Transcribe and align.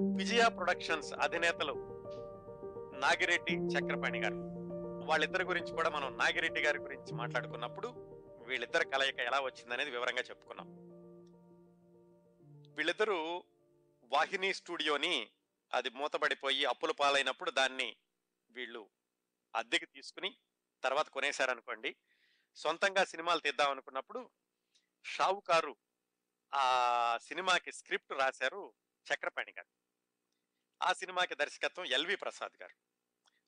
విజయ 0.00 0.48
productions 0.48 1.12
అధినేతలు 1.12 1.72
నాగిరెడ్డి 2.96 3.52
చక్రపాణి 3.52 4.20
గారు. 4.20 4.34
వాళ్ళిద్దరి 5.06 5.44
గురించి 5.44 5.72
కూడా 5.72 5.90
మనం 5.90 6.16
నాగిరెడ్డి 6.16 6.60
గారి 6.60 6.78
గురించి 6.78 7.14
మాట్లాడుకున్నప్పుడు 7.14 7.88
వీళ్ళిద్దరి 8.46 8.84
కలయిక 8.84 9.18
ఎలా 9.18 9.40
వచ్చిందనేది 9.40 9.90
వివరంగా 9.90 10.22
చెప్పుకున్నాం. 10.22 10.66
వీళ్ళిద్దరూ 12.76 13.44
వాహిని 14.04 14.54
స్టూడియోని 14.54 15.30
అది 15.72 15.90
మూతబడిపోయి 15.90 16.64
అప్పుల 16.64 16.90
పాలైనప్పుడు 16.90 17.50
దాన్ని 17.50 17.96
వీళ్ళు 18.50 18.88
అద్దెకి 19.56 19.86
తీసుకుని 19.86 20.36
తర్వాత 20.82 21.08
కొనేశారనుకోండి. 21.08 21.96
సొంతంగా 22.56 23.04
సినిమాలు 23.04 23.40
తీద్దాం 23.40 23.70
అనుకున్నప్పుడు 23.70 24.30
షావుకారు 25.04 25.76
ఆ 26.54 27.18
సినిమాకి 27.22 27.72
స్క్రిప్ట్ 27.72 28.12
రాశారు 28.12 28.72
చక్రపాణి 29.14 29.52
గారు. 29.58 29.85
ఆ 30.82 30.92
సినిమాకి 30.92 31.34
దర్శకత్వం 31.34 31.84
ఎల్వి 31.84 32.16
ప్రసాద్ 32.16 32.62
గారు. 32.62 32.74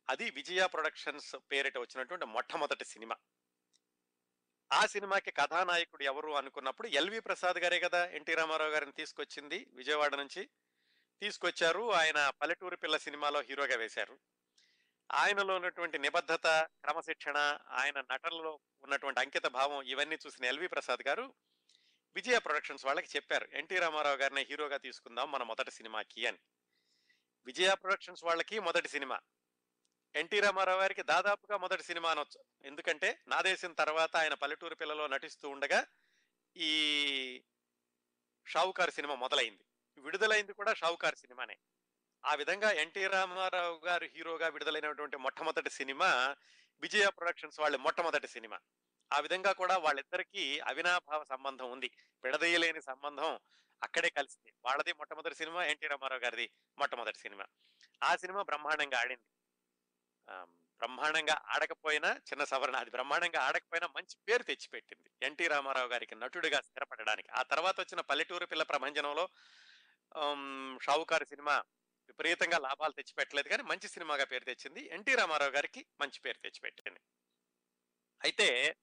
అది 0.09 0.31
విజయ 0.31 0.67
ప్రొడక్షన్స్ 0.67 1.37
పేరిట 1.53 1.79
వచ్చినటువంటి 1.79 2.27
మొట్టమొదటి 2.27 2.85
సినిమా. 2.85 3.17
ఆ 4.73 4.87
సినిమాకి 4.87 5.31
కథానాయకుడు 5.31 6.03
ఎవరు 6.03 6.33
అనుకున్నప్పుడు 6.33 6.89
ఎల్వి 6.89 7.21
ప్రసాద్ 7.21 7.59
గారే 7.59 7.81
కదా 7.81 8.07
ఎన్టీ 8.07 8.35
రామారావు 8.35 8.71
గారిని 8.71 8.93
తీసుకొచ్చింది 8.93 9.67
విజయవాడ 9.73 10.15
నుంచి. 10.15 10.49
తీసుకొచ్చారు 11.21 11.93
ఆయన 11.93 12.31
పల్లెటూరు 12.31 12.77
పిల్ల 12.77 12.97
సినిమాలో 12.97 13.41
హీరోగా 13.41 13.77
వేశారు. 13.77 14.19
ఆయనలో 15.13 15.55
ఉన్నటువంటి 15.55 15.99
నిబద్ధత 15.99 16.47
క్రమశిక్షణ 16.63 17.59
ఆయన 17.69 18.01
నటనలో 18.01 18.61
ఉన్నటువంటి 18.83 19.21
అంకిత 19.21 19.47
భావం 19.47 19.83
ఇవన్నీ 19.83 20.17
చూసిన 20.27 20.45
ఎల్వి 20.45 20.67
ప్రసాద్ 20.67 21.07
గారు 21.07 21.35
విజయ 22.15 22.39
ప్రొడక్షన్స్ 22.39 22.87
వాళ్ళకి 22.87 23.09
చెప్పారు 23.17 23.49
ఎన్టీ 23.53 23.77
రామారావు 23.77 24.17
గారిని 24.17 24.47
హీరోగా 24.51 24.77
తీసుకుందాం 24.77 25.33
మన 25.33 25.43
మొదటి 25.43 25.71
సినిమాకి 25.71 26.27
అని. 26.27 26.39
విజయ 27.49 27.75
ప్రొడక్షన్స్ 27.75 28.25
వాళ్ళకి 28.25 28.59
మొదటి 28.59 28.89
సినిమా. 28.89 29.21
ఎన్టీ 30.15 30.41
రామారావు 30.41 30.81
గారికి 30.81 31.03
దాదాపుగా 31.03 31.57
మొదటి 31.57 31.83
సినిమా 31.83 32.11
అనొచ్చు. 32.11 32.45
ఎందుకంటే 32.65 33.21
నా 33.29 33.41
దేశం 33.41 33.73
తర్వాత 33.73 34.17
ఆయన 34.17 34.35
పల్లెటూరు 34.35 34.75
పిల్లలో 34.75 35.07
నటిస్తూ 35.07 35.49
ఉండగా 35.49 35.87
ఈ 36.57 37.43
షావుకారు 38.47 38.91
సినిమా 38.91 39.15
మొదలైంది. 39.15 39.65
విడుదలైంది 39.99 40.53
కూడా 40.53 40.75
షావుకారు 40.75 41.15
సినిమానే. 41.15 41.59
ఆ 42.25 42.35
విధంగా 42.35 42.71
ఎన్టీ 42.71 43.07
రామారావు 43.07 43.81
గారు 43.87 44.05
హీరోగా 44.05 44.49
విడుదలైనటువంటి 44.49 45.17
మొట్టమొదటి 45.17 45.71
సినిమా 45.71 46.37
విజయ 46.81 47.09
ప్రొడక్షన్స్ 47.09 47.61
వాళ్ళ 47.61 47.77
మొట్టమొదటి 47.77 48.29
సినిమా. 48.29 48.59
ఆ 49.13 49.21
విధంగా 49.21 49.53
కూడా 49.53 49.79
వాళ్ళిద్దరికీ 49.79 50.59
అవినాభావ 50.59 51.25
సంబంధం 51.25 51.71
ఉంది. 51.71 51.91
విడదీయలేని 52.25 52.83
సంబంధం 52.83 53.39
అక్కడే 53.83 54.11
కలిసింది. 54.11 54.51
వాళ్ళది 54.65 54.93
మొట్టమొదటి 54.93 55.35
సినిమా 55.35 55.61
ఎన్టీ 55.65 55.87
రామారావు 55.87 56.23
గారిది 56.23 56.47
మొట్టమొదటి 56.79 57.19
సినిమా. 57.19 57.47
ఆ 58.03 58.11
సినిమా 58.17 58.43
బ్రహ్మాండంగా 58.43 58.99
ఆడింది. 59.01 59.29
బ్రహ్మాండంగా 60.81 61.35
ఆడకపోయినా 61.55 62.11
చిన్న 62.29 62.43
సవరణ 62.45 62.77
అది 62.77 62.91
బ్రహ్మాండంగా 62.91 63.41
ఆడకపోయినా 63.41 63.87
మంచి 63.97 64.15
పేరు 64.29 64.43
తెచ్చిపెట్టింది 64.43 65.09
ఎన్టీ 65.27 65.47
రామారావు 65.49 65.89
గారికి 65.89 66.15
నటుడిగా 66.15 66.61
స్థిరపడడానికి. 66.61 67.29
ఆ 67.31 67.43
తర్వాత 67.43 67.77
వచ్చిన 67.81 68.01
పల్లెటూరు 68.01 68.47
పిల్ల 68.47 68.63
ప్రభంజనంలో 68.63 69.25
షావుకారు 70.83 71.25
సినిమా 71.25 71.55
విపరీతంగా 72.09 72.59
లాభాలు 72.59 72.93
తెచ్చిపెట్టలేదు 72.93 73.49
కానీ 73.49 73.63
మంచి 73.63 73.89
సినిమాగా 73.89 74.25
పేరు 74.25 74.45
తెచ్చింది. 74.45 74.83
ఎన్టీ 74.97 75.15
రామారావు 75.15 75.51
గారికి 75.51 75.87
మంచి 76.01 76.21
పేరు 76.21 76.39
తెచ్చిపెట్టింది. 76.43 77.01
అయితే 78.25 78.77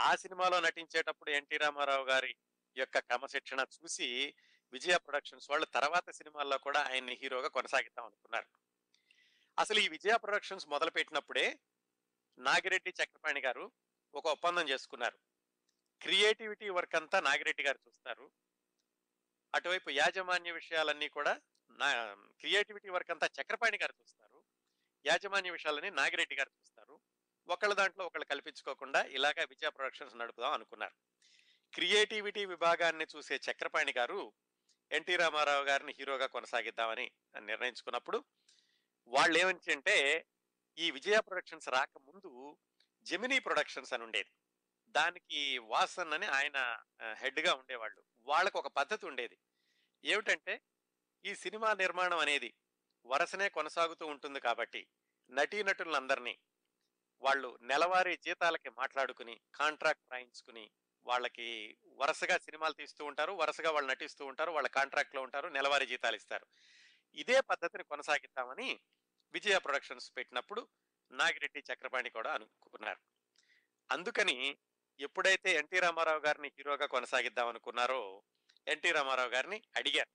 ఆ 0.00 0.10
సినిమాలో 0.16 0.60
నటించేటప్పుడు 0.60 1.30
ఎన్టీ 1.30 1.56
రామారావు 1.56 2.04
గారి 2.04 2.32
యొక్క 2.78 2.98
క్రమశిక్షణ 2.98 3.60
చూసి 3.60 4.34
విజయ 4.72 4.98
ప్రొడక్షన్స్ 4.98 5.50
వాళ్ళు 5.50 5.66
తర్వాత 5.66 6.10
సినిమాల్లో 6.10 6.58
కూడా 6.58 6.80
ఆయన్ని 6.80 7.18
హీరోగా 7.22 7.48
కొనసాగిద్దాం 7.48 8.06
అనుకున్నారు. 8.06 8.46
అసలు 9.58 9.78
ఈ 9.78 9.88
విజయ 9.88 10.16
ప్రొడక్షన్స్ 10.16 10.68
మొదలుపెట్టినప్పుడే 10.68 11.58
నాగిరెడ్డి 12.38 12.90
చక్రపాణి 12.90 13.40
గారు 13.40 13.72
ఒక 14.14 14.26
ఒప్పందం 14.26 14.68
చేసుకున్నారు. 14.68 15.18
క్రియేటివిటీ 16.02 16.68
వర్క్ 16.68 16.94
అంతా 16.94 17.20
నాగిరెడ్డి 17.20 17.62
గారు 17.62 17.78
చూస్తారు. 17.88 18.30
అటువైపు 19.54 19.90
యాజమాన్య 19.90 20.52
విషయాలన్నీ 20.52 21.08
కూడా 21.08 21.40
నా 21.70 22.14
క్రియేటివిటీ 22.40 22.88
వర్క్ 22.88 23.10
అంతా 23.10 23.28
చక్రపాణి 23.40 23.78
గారు 23.78 23.94
చూస్తారు. 24.02 24.44
యాజమాన్య 25.06 25.50
విషయాలని 25.50 25.90
నాగిరెడ్డి 25.90 26.36
గారు 26.36 26.50
చూస్తారు. 26.58 27.00
ఒకళ్ళ 27.48 27.74
దాంట్లో 27.74 28.06
ఒకళ్ళు 28.06 28.24
కల్పించుకోకుండా 28.24 29.02
ఇలాగా 29.02 29.44
విజయ 29.44 29.68
ప్రొడక్షన్స్ 29.68 30.16
నడుపుదాం 30.16 30.52
అనుకున్నారు. 30.52 31.15
క్రియేటివిటీ 31.76 32.46
విభాగాన్ని 32.46 33.06
చూసే 33.16 33.36
చక్రపాణి 33.36 33.94
గారు 33.98 34.32
ఎన్టీ 34.92 35.16
రామారావు 35.16 35.64
గారిని 35.64 35.94
హీరోగా 35.98 36.26
కొనసాగిద్దామని 36.26 37.10
నిర్ణయించుకున్నప్పుడు 37.38 38.24
వాళ్ళు 39.06 39.38
ఏమంటే 39.38 39.72
అంటే 39.72 40.26
ఈ 40.78 40.90
విజయ 40.90 41.20
ప్రొడక్షన్స్ 41.20 41.68
రాకముందు 41.68 42.56
జెమినీ 43.02 43.38
ప్రొడక్షన్స్ 43.38 43.92
అని 43.92 44.02
ఉండేది. 44.02 44.30
దానికి 44.88 45.58
వాసన్ 45.58 46.12
అని 46.12 46.26
ఆయన 46.26 46.78
హెడ్గా 47.12 47.54
ఉండేవాళ్ళు. 47.54 48.02
వాళ్ళకు 48.20 48.58
ఒక 48.58 48.66
పద్ధతి 48.66 49.06
ఉండేది. 49.06 49.38
ఏమిటంటే 50.04 50.60
ఈ 51.24 51.34
సినిమా 51.34 51.74
నిర్మాణం 51.74 52.18
అనేది 52.18 52.54
వరుసనే 53.06 53.48
కొనసాగుతూ 53.48 54.06
ఉంటుంది 54.06 54.40
కాబట్టి 54.40 54.88
నటీనటులందరినీ 55.30 56.38
వాళ్ళు 57.20 57.58
నెలవారీ 57.62 58.16
జీతాలకి 58.16 58.70
మాట్లాడుకుని 58.70 59.40
కాంట్రాక్ట్ 59.54 60.12
రాయించుకుని 60.12 60.70
వాళ్ళకి 61.06 61.78
వరుసగా 61.86 62.38
సినిమాలు 62.38 62.72
తీస్తూ 62.72 63.04
ఉంటారు 63.04 63.32
వరుసగా 63.32 63.70
వాళ్ళు 63.70 63.90
నటిస్తూ 63.90 64.26
ఉంటారు 64.26 64.50
వాళ్ళ 64.50 64.68
కాంట్రాక్ట్లో 64.68 65.22
ఉంటారు 65.22 65.48
నెలవారీ 65.48 65.86
జీతాలు 65.86 66.16
ఇస్తారు. 66.16 66.46
ఇదే 67.14 67.40
పద్ధతిని 67.40 67.84
కొనసాగిద్దామని 67.84 68.80
విజయ 69.32 69.58
ప్రొడక్షన్స్ 69.58 70.12
పెట్టినప్పుడు 70.16 70.68
నాగిరెడ్డి 71.10 71.62
చక్రపాణి 71.72 72.10
కూడా 72.10 72.34
అనుకున్నారు. 72.34 73.00
అందుకని 73.90 74.58
ఎప్పుడైతే 75.00 75.50
ఎన్టీ 75.52 75.80
రామారావు 75.80 76.18
గారిని 76.18 76.48
హీరోగా 76.48 76.86
కొనసాగిద్దాం 76.86 77.48
అనుకున్నారో 77.48 78.22
ఎన్టీ 78.68 78.92
రామారావు 78.92 79.28
గారిని 79.28 79.62
అడిగారు 79.76 80.10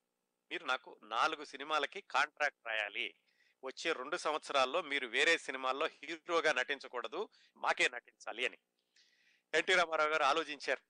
మీరు 0.51 0.65
నాకు 0.65 0.99
నాలుగు 1.03 1.43
సినిమాలకి 1.43 2.01
కాంట్రాక్ట్ 2.01 2.67
రాయాలి. 2.67 3.15
వచ్చే 3.63 3.93
రెండు 3.93 4.17
సంవత్సరాల్లో 4.17 4.81
మీరు 4.81 5.07
వేరే 5.07 5.37
సినిమాల్లో 5.37 5.87
హీరోగా 5.87 6.53
నటించకూడదు 6.53 7.29
మాకే 7.57 7.89
నటించాలి 7.89 8.45
అని. 8.45 8.57
ఎన్టీ 9.53 9.73
రామారావు 9.73 10.09
గారు 10.09 10.23
ఆలోచించారు. 10.23 10.81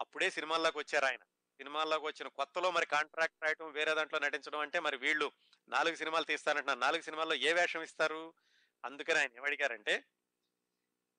అప్పుడే 0.00 0.30
సినిమాల్లోకి 0.30 0.78
వచ్చారు 0.78 1.04
ఆయన. 1.04 1.22
సినిమాల్లోకి 1.50 2.04
వచ్చిన 2.06 2.28
కొత్తలో 2.28 2.70
మరి 2.70 2.86
కాంట్రాక్ట్ 2.86 3.44
రాయటం 3.44 3.72
వేరే 3.72 3.94
దాంట్లో 3.94 4.18
నటించడం 4.18 4.58
అంటే 4.58 4.80
మరి 4.80 4.96
వీళ్ళు 4.96 5.32
నాలుగు 5.68 5.94
సినిమాలు 5.94 6.24
తీస్తానంటున్నారు 6.24 6.78
నాలుగు 6.78 7.02
సినిమాల్లో 7.02 7.34
ఏ 7.34 7.52
వేషం 7.52 7.82
ఇస్తారు? 7.82 8.34
అందుకని 8.84 9.18
ఆయన 9.18 9.30
ఏమడిగారంటే 9.36 10.04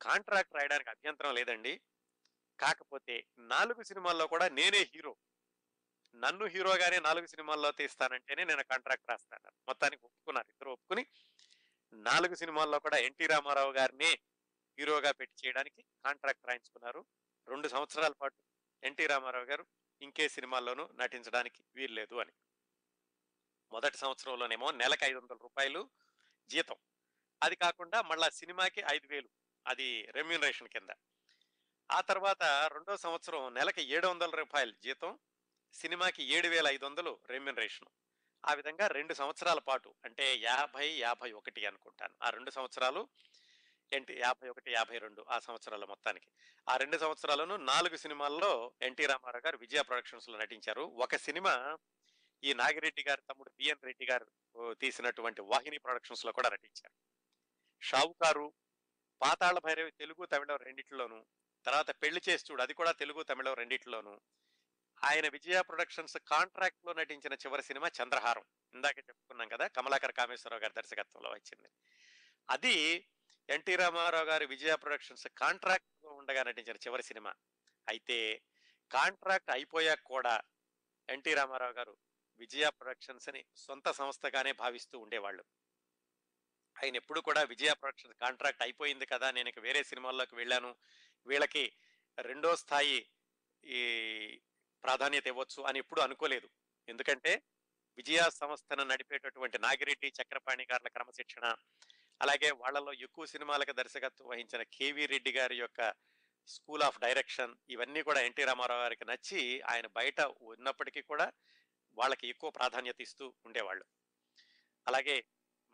కాంట్రాక్ట్ 0.01 0.56
రాయడానికి 0.56 0.90
అభ్యంతరం 0.90 1.35
లేదండి. 1.35 1.81
కాకపోతే 2.59 3.25
నాలుగు 3.38 3.84
సినిమాల్లో 3.84 4.28
కూడా 4.28 4.50
నేనే 4.50 4.79
హీరో. 4.95 5.17
నన్ను 6.16 6.45
హీరోగానే 6.45 7.00
నాలుగు 7.00 7.25
సినిమాల్లో 7.25 7.72
తీస్తానంటేనే 7.72 8.44
నేను 8.44 8.63
కాంట్రాక్ట్ 8.63 9.09
రాస్తాను 9.09 9.51
మొత్తానికి 9.67 10.06
ఒప్పుకున్నారు. 10.06 10.47
ఇద్దరు 10.50 10.69
ఒప్పుకుని 10.69 11.06
నాలుగు 11.94 12.35
సినిమాల్లో 12.35 12.79
కూడా 12.79 12.97
ఎన్టీ 12.97 13.28
రామారావు 13.28 13.72
గారిని 13.72 14.19
హీరోగా 14.79 15.11
పెట్టి 15.11 15.47
చేయడానికి 15.47 15.81
కాంట్రాక్ట్ 15.81 16.47
రాయించుకున్నారు. 16.47 17.05
రెండు 17.47 17.67
సంవత్సరాల 17.67 18.11
పాటు 18.11 18.41
ఎన్టీ 18.83 19.07
రామారావు 19.07 19.45
గారు 19.45 19.65
ఇంకే 20.01 20.29
సినిమాల్లోనూ 20.29 20.89
నటించడానికి 20.93 21.63
వీల్లేదు 21.75 22.15
అని. 22.15 22.31
మొదటి 23.71 23.97
సంవత్సరంలోనేమో 23.97 24.71
నెలకు 24.71 25.05
ఐదు 25.05 25.17
వందల 25.17 25.35
రూపాయలు 25.35 25.89
జీతం. 26.49 26.75
అది 27.43 27.55
కాకుండా 27.55 28.01
మళ్ళా 28.01 28.29
సినిమాకి 28.29 28.83
ఐదు 28.91 29.07
వేలు 29.07 29.29
అది 29.67 30.07
రెమ్యూనరేషన్ 30.11 30.67
కింద. 30.67 30.89
ఆ 31.91 32.01
తర్వాత 32.01 32.43
రెండో 32.43 32.97
సంవత్సరం 32.97 33.53
నెలకి 33.53 33.81
ఏడు 33.81 34.07
వందల 34.07 34.29
రూపాయలు 34.29 34.73
జీతం 34.84 35.19
సినిమాకి 35.73 36.23
ఏడు 36.23 36.47
వేల 36.47 36.67
ఐదు 36.67 36.85
వందలు 36.85 37.19
రెమ్యూనరేషన్. 37.29 37.87
ఆ 38.49 38.53
విధంగా 38.53 38.87
రెండు 38.87 39.13
సంవత్సరాల 39.13 39.59
పాటు 39.59 39.96
అంటే 40.05 40.35
యాభై 40.35 40.90
యాభై 40.90 41.31
ఒకటి 41.31 41.66
అనుకుంటాను. 41.66 42.13
ఆ 42.23 42.29
రెండు 42.29 42.51
సంవత్సరాలు 42.51 43.07
ఎన్టీ 43.93 44.17
యాభై 44.17 44.49
ఒకటి 44.49 44.72
యాభై 44.72 44.97
రెండు 44.97 45.26
ఆ 45.29 45.40
సంవత్సరాల 45.40 45.85
మొత్తానికి. 45.85 46.32
ఆ 46.70 46.78
రెండు 46.78 46.97
సంవత్సరాలను 46.97 47.55
నాలుగు 47.55 47.96
సినిమాల్లో 47.96 48.73
ఎన్టీ 48.82 49.05
రామారావు 49.05 49.47
గారు 49.47 49.58
విజయ 49.58 49.82
ప్రొడక్షన్స్లో 49.82 50.38
నటించారు. 50.38 50.82
ఒక 50.82 51.16
సినిమా 51.16 51.78
ఈ 52.43 52.53
నాగిరెడ్డి 52.53 53.05
గారి 53.08 53.22
తమ్ముడు 53.22 53.49
బిఎన్ 53.49 53.85
రెడ్డి 53.85 54.05
గారు 54.05 54.28
తీసినటువంటి 54.73 55.41
వాహిని 55.41 55.78
ప్రొడక్షన్స్లో 55.78 56.32
కూడా 56.32 56.49
నటించారు. 56.49 56.93
షావుకారు 57.82 58.53
పాతాళ 59.22 59.58
భైరవి 59.58 59.91
తెలుగు 59.91 60.26
తమిళం 60.26 60.55
రెండిట్లోను 60.55 61.26
తర్వాత 61.66 61.91
పెళ్ళి 61.91 62.22
చేసి 62.29 62.46
చూడు 62.52 62.61
అది 62.61 62.73
కూడా 62.73 62.91
తెలుగు 62.91 63.23
తమిళం 63.23 63.53
రెండిట్లోను 63.53 64.22
ఆయన 65.03 65.28
విజయ 65.28 65.61
ప్రొడక్షన్స్ 65.61 66.17
కాంట్రాక్ట్లో 66.17 66.94
నటించిన 66.94 67.34
చివరి 67.34 67.64
సినిమా 67.64 67.91
చంద్రహారం. 68.03 68.44
ఇందాక 68.73 68.97
చెప్పుకున్నాం 68.99 69.47
కదా 69.47 69.67
కమలాకర్ 69.67 70.11
కామేశ్వరరావు 70.11 70.61
గారి 70.61 70.73
దర్శకత్వంలో 70.73 71.29
వచ్చింది. 71.29 71.70
అది 72.49 73.05
ఎన్టీ 73.51 73.75
రామారావు 73.75 74.25
గారి 74.25 74.45
విజయ 74.45 74.75
ప్రొడక్షన్స్ 74.75 75.27
కాంట్రాక్ట్ 75.37 76.05
ఉండగా 76.05 76.43
నటించిన 76.43 76.75
చివరి 76.75 77.03
సినిమా. 77.03 77.33
అయితే 77.89 78.41
కాంట్రాక్ట్ 78.91 79.51
అయిపోయాక 79.51 79.99
కూడా 80.05 80.41
ఎన్టీ 81.09 81.33
రామారావు 81.33 81.73
గారు 81.73 81.97
విజయ 82.39 82.69
ప్రొడక్షన్స్ని 82.69 83.45
సొంత 83.55 83.91
సంస్థగానే 83.91 84.51
భావిస్తూ 84.51 84.99
ఉండేవాళ్ళు. 84.99 85.43
ఆయన 86.83 86.95
ఎప్పుడు 86.95 87.19
కూడా 87.19 87.43
విజయ 87.43 87.73
ప్రొడక్షన్స్ 87.73 88.17
కాంట్రాక్ట్ 88.17 88.61
అయిపోయింది 88.61 89.05
కదా 89.05 89.31
నేను 89.31 89.49
ఇక 89.49 89.59
వేరే 89.59 89.83
సినిమాల్లోకి 89.83 90.35
వెళ్ళాను. 90.35 90.75
వీళ్ళకి 91.27 91.73
రెండో 92.17 92.55
స్థాయి 92.55 93.09
ఈ 93.63 93.81
ప్రాధాన్యత 94.83 95.27
ఇవ్వచ్చు 95.27 95.63
అని 95.63 95.79
ఎప్పుడు 95.79 96.01
అనుకోలేదు. 96.01 96.49
ఎందుకంటే 96.87 97.43
విజయ 97.97 98.29
సంస్థను 98.29 98.83
నడిపేటటువంటి 98.83 99.59
నాగిరెడ్డి 99.59 100.13
చక్రపాణి 100.21 100.67
గారుల 100.71 100.87
క్రమశిక్షణ 100.87 101.55
అలాగే 102.23 102.50
వాళ్ళలో 102.52 102.91
ఎక్కువ 103.06 103.26
సినిమాలకు 103.26 103.72
దర్శకత్వం 103.72 104.28
వహించిన 104.29 104.62
కేవీ 104.78 105.06
రెడ్డి 105.06 105.32
గారి 105.32 105.58
యొక్క 105.58 105.82
స్కూల్ 106.47 106.84
ఆఫ్ 106.84 107.00
డైరెక్షన్ 107.00 107.53
ఇవన్నీ 107.70 108.02
కూడా 108.02 108.20
ఎన్టీ 108.22 108.44
రామారావు 108.44 108.82
గారికి 108.82 109.06
నచ్చి 109.06 109.62
ఆయన 109.72 109.88
బయట 109.88 110.22
ఉన్నప్పటికీ 110.22 111.02
కూడా 111.02 111.28
వాళ్ళకి 111.97 112.26
ఎక్కువ 112.28 112.50
ప్రాధాన్యత 112.50 113.02
ఇస్తూ 113.02 113.34
ఉండేవాళ్ళు. 113.46 113.85
అలాగే 114.88 115.18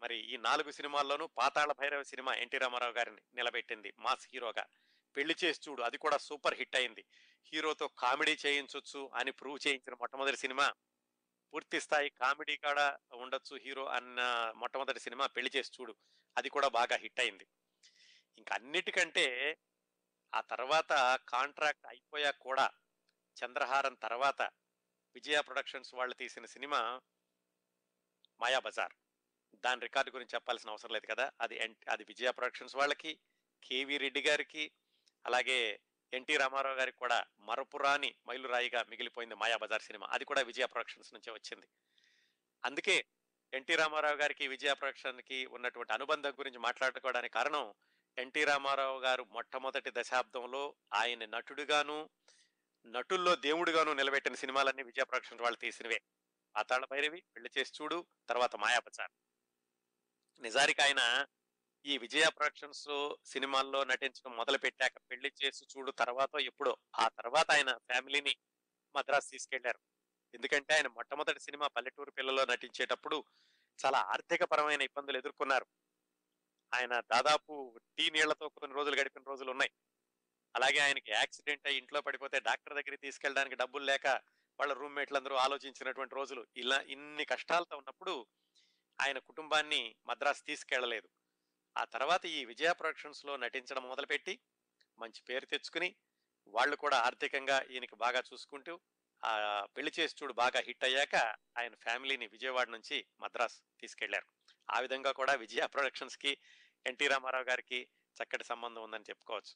మరి 0.01 0.17
ఈ 0.33 0.37
నాలుగు 0.37 0.71
సినిమాల్లోనూ 0.71 1.27
పాతాళ 1.27 1.71
భైరవ 1.71 2.03
సినిమా 2.03 2.33
ఎన్టీ 2.33 2.57
రామారావు 2.57 2.93
గారిని 2.93 3.21
నిలబెట్టింది 3.35 3.93
మాస్ 3.99 4.27
హీరోగా. 4.33 4.65
పెళ్ళి 5.15 5.35
చేసి 5.43 5.59
చూడు 5.69 5.81
అది 5.81 5.97
కూడా 5.97 6.17
సూపర్ 6.17 6.53
హిట్ 6.53 6.75
అయింది. 6.75 7.03
హీరోతో 7.53 7.87
కామెడీ 7.87 8.37
చేయించవచ్చు 8.45 9.01
అని 9.15 9.31
ప్రూవ్ 9.31 9.59
చేయించిన 9.67 9.95
మొట్టమొదటి 9.99 10.37
సినిమా 10.37 10.73
పూర్తి 11.53 11.81
స్థాయి 11.81 12.09
కామెడీ 12.09 12.55
కాడ 12.57 12.79
ఉండొచ్చు 13.13 13.55
హీరో 13.57 13.85
అన్న 13.97 14.19
మొట్టమొదటి 14.55 14.99
సినిమా 14.99 15.25
పెళ్ళి 15.25 15.51
చేసి 15.55 15.71
చూడు. 15.77 15.95
అది 16.37 16.49
కూడా 16.49 16.67
బాగా 16.67 16.95
హిట్ 16.95 17.19
అయింది. 17.19 17.47
ఇంకా 18.37 18.55
అన్నిటికంటే 18.55 19.57
ఆ 20.35 20.41
తర్వాత 20.41 21.19
కాంట్రాక్ట్ 21.29 21.87
అయిపోయాక 21.87 22.37
కూడా 22.37 22.69
చంద్రహారం 23.45 23.93
తర్వాత 23.93 24.41
విజయ 25.15 25.41
ప్రొడక్షన్స్ 25.41 25.93
వాళ్ళు 25.93 26.15
తీసిన 26.15 26.45
సినిమా 26.45 27.01
మాయాబజార్ 28.41 28.93
దాని 29.55 29.81
రికార్డు 29.81 30.11
గురించి 30.11 30.29
చెప్పాల్సిన 30.35 30.69
అవసరం 30.69 30.91
లేదు 30.93 31.05
కదా. 31.05 31.31
అది 31.41 31.55
ఎన్- 31.55 31.91
అది 31.91 32.03
విజయ 32.03 32.31
ప్రొడక్షన్స్ 32.31 32.75
వాళ్ళకి 32.75 33.19
కేవి 33.63 33.97
రెడ్డి 33.97 34.21
గారికి 34.21 34.71
అలాగే 35.25 35.79
ఎన్టీ 36.13 36.37
రామారావు 36.37 36.75
గారికి 36.75 36.97
కూడా 36.97 37.25
మరపురాని 37.39 38.15
మైలురాయిగా 38.27 38.85
మిగిలిపోయింది 38.89 39.35
మాయాబజార్ 39.35 39.81
సినిమా. 39.81 40.07
అది 40.11 40.25
కూడా 40.25 40.41
విజయ 40.41 40.65
ప్రొడక్షన్స్ 40.65 41.13
నుంచే 41.13 41.33
వచ్చింది. 41.33 41.67
అందుకే 42.65 43.05
ఎన్టీ 43.53 43.75
రామారావు 43.75 44.15
గారికి 44.15 44.47
విజయ 44.47 44.73
ప్రొడక్షన్కి 44.73 45.45
ఉన్నటువంటి 45.45 45.93
అనుబంధం 45.93 46.31
గురించి 46.31 46.57
మాట్లాడుకోవడానికి 46.57 47.33
కారణం 47.33 47.73
ఎన్టీ 48.17 48.43
రామారావు 48.43 48.99
గారు 48.99 49.23
మొట్టమొదటి 49.23 49.91
దశాబ్దంలో 49.97 50.75
ఆయన 50.93 51.25
నటుడుగాను 51.25 52.09
నటుల్లో 52.85 53.35
దేవుడుగాను 53.35 53.93
నిలబెట్టిన 53.93 54.35
సినిమాలన్నీ 54.35 54.83
విజయ 54.83 55.03
ప్రొడక్షన్ 55.03 55.41
వాళ్ళు 55.41 55.57
తీసినవే. 55.57 56.01
పాతాళ 56.55 56.85
భైరవి 56.85 57.23
పెళ్ళి 57.35 57.49
చేసి 57.57 57.73
చూడు 57.81 58.05
తర్వాత 58.29 58.55
మాయాపచార్ 58.55 59.11
నిజానికి 60.41 60.81
ఆయన 60.81 61.25
ఈ 61.85 61.97
విజయ 61.97 62.29
ప్రొడక్షన్స్ 62.29 63.15
సినిమాల్లో 63.25 63.83
నటించడం 63.83 64.37
మొదలు 64.37 64.57
పెట్టాక 64.57 64.93
పెళ్ళి 65.11 65.33
చేసి 65.43 65.65
చూడు 65.65 65.91
తర్వాత 65.91 66.29
ఎప్పుడో 66.41 66.77
ఆ 66.95 67.07
తర్వాత 67.07 67.51
ఆయన 67.51 67.77
ఫ్యామిలీని 67.77 68.35
మద్రాసు 68.95 69.29
తీసుకెళ్ళారు. 69.29 69.79
ఎందుకంటే 70.35 70.73
ఆయన 70.73 70.87
మొట్టమొదటి 70.87 71.39
సినిమా 71.39 71.67
పల్లెటూరు 71.67 72.11
పిల్లలో 72.11 72.45
నటించేటప్పుడు 72.45 73.23
చాలా 73.85 73.99
ఆర్థిక 73.99 74.43
పరమైన 74.43 74.81
ఇబ్బందులు 74.81 75.17
ఎదుర్కొన్నారు. 75.17 75.65
ఆయన 76.73 76.99
దాదాపు 76.99 77.79
టీ 77.97 78.09
నీళ్ళతో 78.09 78.49
కొన్ని 78.49 78.75
రోజులు 78.75 78.95
గడిపిన 78.95 79.23
రోజులు 79.27 79.51
ఉన్నాయి. 79.51 79.71
అలాగే 80.55 80.79
ఆయనకి 80.79 81.11
యాక్సిడెంట్ 81.11 81.67
అయ్యి 81.67 81.79
ఇంట్లో 81.79 82.01
పడిపోతే 82.01 82.39
డాక్టర్ 82.39 82.73
దగ్గరికి 82.73 82.97
తీసుకెళ్ళడానికి 82.97 83.55
డబ్బులు 83.55 83.85
లేక 83.85 84.07
వాళ్ళ 84.59 84.73
రూమ్మేట్లందరూ 84.73 85.35
ఆలోచించినటువంటి 85.35 86.15
రోజులు. 86.15 86.47
ఇలా 86.55 86.79
ఇన్ని 86.79 87.25
కష్టాలతో 87.25 87.77
ఉన్నప్పుడు 87.77 88.27
ఆయన 89.01 89.19
కుటుంబాన్ని 89.19 89.95
మద్రాసు 90.07 90.43
తీసుకెళ్ళలేదు. 90.43 91.09
ఆ 91.77 91.83
తర్వాత 91.83 92.25
ఈ 92.25 92.45
విజయ 92.45 92.73
ప్రొడక్షన్స్లో 92.73 93.37
నటించడం 93.37 93.87
మొదలుపెట్టి 93.87 94.39
మంచి 94.99 95.21
పేరు 95.21 95.45
తెచ్చుకుని 95.45 95.95
వాళ్ళు 96.47 96.75
కూడా 96.75 96.97
ఆర్థికంగా 96.97 97.61
ఈయనకి 97.61 97.95
బాగా 97.95 98.23
చూసుకుంటూ 98.33 98.79
ఆ 99.23 99.65
పెళ్ళి 99.65 99.91
చేసి 99.99 100.15
చూడు 100.23 100.33
బాగా 100.33 100.59
హిట్ 100.59 100.83
అయ్యాక 100.83 101.15
ఆయన 101.57 101.75
ఫ్యామిలీని 101.75 102.27
విజయవాడ 102.27 102.69
నుంచి 102.69 103.07
మద్రాస్ 103.19 103.61
తీసుకెళ్ళారు. 103.79 104.25
ఆ 104.71 104.79
విధంగా 104.79 105.11
కూడా 105.11 105.33
విజయ 105.33 105.67
ప్రొడక్షన్స్కి 105.67 106.37
ఎన్టీ 106.85 107.07
రామారావు 107.07 107.43
గారికి 107.43 107.89
చక్కటి 108.17 108.43
సంబంధం 108.43 108.83
ఉందని 108.83 109.09
చెప్పుకోవచ్చు. 109.09 109.55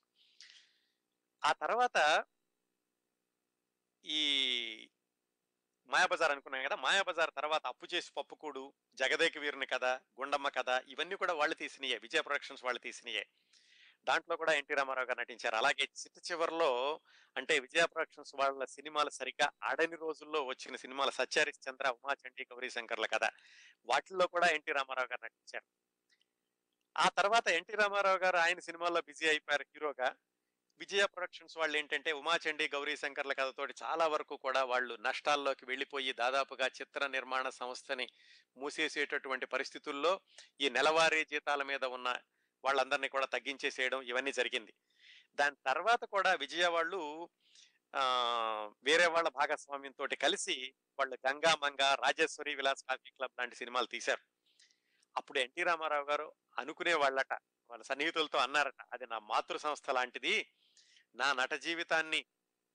ఆ 1.44 1.52
తర్వాత 1.54 2.26
ఈ 4.06 4.22
మాయాబజార్ 5.88 6.32
అనుకున్నాం 6.32 6.64
కదా 6.64 6.76
మాయాబజార్ 6.76 7.32
తర్వాత 7.36 7.68
అప్పు 7.68 7.88
చేసి 7.94 8.12
పప్పుకూడు 8.18 8.74
జగదేక 8.96 9.38
వీరుని 9.38 9.66
కథ 9.66 9.86
గుండమ్మ 9.86 10.50
కథ 10.50 10.84
ఇవన్నీ 10.88 11.16
కూడా 11.16 11.34
వాళ్ళు 11.34 11.56
తీసినయే 11.56 11.98
విజయ 11.98 12.22
ప్రొడక్షన్స్ 12.22 12.64
వాళ్ళు 12.64 12.80
తీసినయే. 12.80 13.26
దాంట్లో 14.08 14.36
కూడా 14.36 14.54
ఎన్టీ 14.54 14.74
రామారావు 14.74 15.08
గారు 15.08 15.20
నటించారు. 15.20 15.56
అలాగే 15.56 15.84
చిట్ట 16.00 16.32
చివరిలో 16.32 16.70
అంటే 17.36 17.60
విజయ 17.60 17.86
ప్రొడక్షన్స్ 17.86 18.36
వాళ్ళ 18.36 18.66
సినిమాలు 18.66 19.10
సరిగ్గా 19.10 19.48
ఆడని 19.64 19.96
రోజుల్లో 19.96 20.44
వచ్చిన 20.44 20.76
సినిమాలు 20.76 21.12
సత్యారిస్ 21.12 21.70
చంద్ర 21.70 21.90
ఉమాచండి 21.90 22.44
గౌరీ 22.52 22.70
శంకర్ల 22.70 23.06
కథ 23.06 23.26
వాటిల్లో 23.88 24.28
కూడా 24.28 24.48
ఎన్టీ 24.48 24.72
రామారావు 24.72 25.10
గారు 25.12 25.22
నటించారు. 25.24 25.68
ఆ 26.98 27.10
తర్వాత 27.10 27.48
ఎన్టీ 27.48 27.74
రామారావు 27.74 28.18
గారు 28.18 28.38
ఆయన 28.38 28.60
సినిమాల్లో 28.60 29.02
బిజీ 29.02 29.26
అయిపోయారు 29.28 29.66
హీరోగా. 29.74 30.10
విజయ 30.80 31.06
ప్రొడక్షన్స్ 31.06 31.58
వాళ్ళు 31.58 31.78
ఏంటంటే 31.78 32.12
ఉమాచండి 32.12 32.70
గౌరీ 32.74 32.96
శంకర్ల 32.96 33.34
కథతోటి 33.34 33.74
చాలా 33.84 34.08
వరకు 34.08 34.36
కూడా 34.36 34.64
వాళ్ళు 34.64 34.98
నష్టాల్లోకి 35.00 35.66
వెళ్ళిపోయి 35.66 36.14
దాదాపుగా 36.14 36.68
చిత్ర 36.68 37.08
నిర్మాణ 37.08 37.50
సంస్థని 37.50 38.08
మూసేసేటటువంటి 38.58 39.46
పరిస్థితుల్లో 39.46 40.22
ఈ 40.62 40.70
నెలవారీ 40.70 41.26
జీతాల 41.26 41.64
మీద 41.64 41.86
ఉన్న 41.86 42.20
వాళ్ళందరినీ 42.66 43.10
కూడా 43.10 43.26
తగ్గించేసేయడం 43.26 44.02
ఇవన్నీ 44.02 44.32
జరిగింది. 44.32 44.74
దాని 45.36 45.56
తర్వాత 45.66 46.04
కూడా 46.06 46.34
విజయ 46.34 46.66
వాళ్ళు 46.68 47.30
వేరే 48.84 49.06
వాళ్ళ 49.06 49.30
భాగస్వామ్యంతో 49.30 50.06
కలిసి 50.22 50.76
వాళ్ళు 51.00 51.18
గంగా 51.28 51.54
మంగ 51.64 51.82
రాజేశ్వరి 51.82 52.56
విలాస్ 52.56 52.84
కాఫీ 52.84 53.10
క్లబ్ 53.10 53.38
లాంటి 53.40 53.56
సినిమాలు 53.56 53.86
తీశారు. 53.86 54.24
అప్పుడు 55.18 55.40
ఎన్టీ 55.40 55.64
రామారావు 55.64 56.06
గారు 56.06 56.34
అనుకునే 56.58 56.94
వాళ్ళట 56.94 57.34
వాళ్ళ 57.70 57.84
సన్నిహితులతో 57.84 58.38
అన్నారట 58.38 58.82
అది 58.94 59.08
నా 59.08 59.20
మాతృ 59.20 59.58
సంస్థ 59.58 59.90
లాంటిది. 59.90 60.36
నా 61.16 61.34
నట 61.34 61.54
జీవితాన్ని 61.54 62.26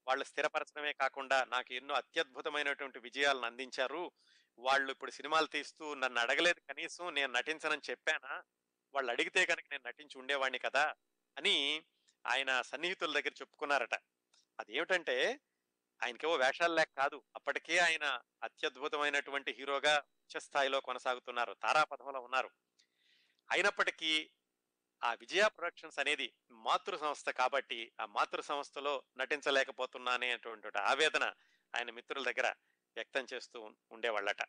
వాళ్ళు 0.06 0.24
స్థిరపరచడమే 0.24 0.92
కాకుండా 0.92 1.44
నాకు 1.44 1.74
ఎన్నో 1.74 1.94
అత్యద్భుతమైనటువంటి 1.94 2.98
విజయాలను 2.98 3.46
అందించారు. 3.46 4.12
వాళ్ళు 4.58 4.92
ఇప్పుడు 4.92 5.10
సినిమాలు 5.10 5.46
తీస్తూ 5.46 5.94
నన్ను 5.94 6.20
అడగలేదు 6.20 6.60
కనీసం 6.60 7.14
నేను 7.14 7.32
నటించనని 7.32 7.90
చెప్పానా? 7.90 8.42
వాళ్ళు 8.94 9.12
అడిగితే 9.12 9.46
కనుక 9.46 9.64
నేను 9.70 9.88
నటించి 9.88 10.18
ఉండేవాడిని 10.18 10.58
కదా 10.58 10.94
అని 11.36 11.84
ఆయన 12.26 12.62
సన్నిహితుల 12.62 13.12
దగ్గర 13.12 13.32
చెప్పుకున్నారట. 13.40 13.94
అదేమిటంటే 14.58 15.40
ఆయనకేవో 16.02 16.36
వేషాలు 16.36 16.74
లేక 16.74 16.88
కాదు 16.96 17.22
అప్పటికే 17.34 17.78
ఆయన 17.78 18.20
అత్యద్భుతమైనటువంటి 18.42 19.52
హీరోగా 19.52 19.94
ఉచ్చ 19.98 20.38
స్థాయిలో 20.38 20.80
కొనసాగుతున్నారు 20.80 21.54
తారాపథంలో 21.54 22.20
ఉన్నారు. 22.20 22.50
అయినప్పటికీ 23.50 24.30
ఆ 25.02 25.14
విజయ 25.14 25.48
ప్రొడక్షన్స్ 25.48 25.98
అనేది 25.98 26.34
మాతృ 26.50 26.96
సంస్థ 26.96 27.28
కాబట్టి 27.28 27.92
ఆ 28.00 28.06
మాతృ 28.06 28.42
సంస్థలో 28.42 29.02
నటించలేకపోతున్నానే 29.16 30.30
అటువంటి 30.30 30.78
ఆవేదన 30.78 31.24
ఆయన 31.74 31.90
మిత్రుల 31.90 32.24
దగ్గర 32.24 32.54
వ్యక్తం 32.96 33.26
చేస్తూ 33.34 33.74
ఉండేవాళ్ళట. 33.90 34.42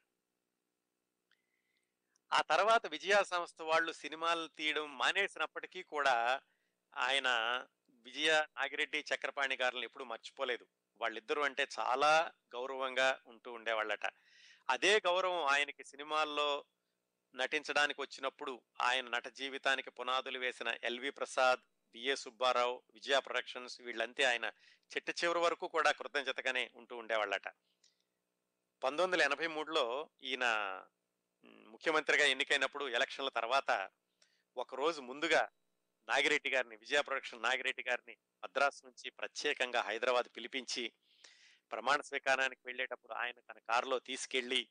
ఆ 2.33 2.41
తర్వాత 2.41 2.87
విజయ 2.87 3.23
సంస్థ 3.23 3.61
వాళ్ళు 3.61 3.91
సినిమాలు 3.91 4.47
తీయడం 4.47 4.97
మానేసినప్పటికీ 4.97 5.83
కూడా 5.83 6.41
ఆయన 6.97 7.27
విజయ 7.89 8.31
నాగిరెడ్డి 8.31 9.05
చక్రపాణి 9.15 9.57
గారిని 9.61 9.83
ఎప్పుడూ 9.83 10.05
మర్చిపోలేదు. 10.05 10.65
వాళ్ళిద్దరూ 11.01 11.41
అంటే 11.41 11.67
చాలా 11.79 12.31
గౌరవంగా 12.55 13.19
ఉంటూ 13.27 13.51
ఉండేవాళ్ళట. 13.51 14.05
అదే 14.69 14.97
గౌరవం 14.97 15.43
ఆయనకి 15.43 15.83
సినిమాల్లో 15.83 16.65
నటించడానికి 17.35 18.01
వచ్చినప్పుడు 18.01 18.61
ఆయన 18.81 19.07
నట 19.07 19.27
జీవితానికి 19.27 19.89
పునాదులు 19.89 20.39
వేసిన 20.39 20.73
LV 20.83 21.09
Prasad 21.09 21.59
BA 21.91 22.15
Subba Rao 22.15 22.83
Vijaya 22.93 23.19
productions 23.19 23.81
వీళ్ళంతే 23.81 24.23
ఆయన 24.23 24.45
చిట్ట 24.97 25.23
చివరి 25.23 25.39
వరకు 25.39 25.67
కూడా 25.67 25.91
కృతజ్ఞతగానే 25.91 26.71
ఉంటూ 26.75 26.97
ఉండేవాళ్ళట. 26.97 27.47
పంతొమ్మిది 28.83 29.03
వందల 29.03 29.21
ఎనభై 29.21 29.47
మూడులో 29.47 30.09
ఈయన 30.21 30.45
ముఖ్యమంత్రిగా 31.77 32.25
ఎన్నికైనప్పుడు 32.25 32.85
ఎలక్షన్ల 32.89 33.29
తర్వాత 33.29 33.71
ఒకరోజు 34.57 34.99
ముందుగా 35.01 35.41
నాగిరెడ్డి 36.07 36.49
గారిని 36.49 36.75
విజయ 36.75 37.01
ప్రొడక్షన్ 37.01 37.43
నాగిరెడ్డి 37.43 37.83
గారిని 37.83 38.15
మద్రాసు 38.43 38.79
నుంచి 38.85 39.07
ప్రత్యేకంగా 39.19 39.81
హైదరాబాద్ 39.87 40.29
పిలిపించి 40.35 40.83
ప్రమాణ 41.71 41.99
స్వీకారానికి 42.07 42.63
వెళ్ళేటప్పుడు 42.65 43.13
ఆయన 43.15 43.37
తన 43.49 43.59
కారులో 43.69 43.97
తీసుకెళ్ళి 44.07 44.61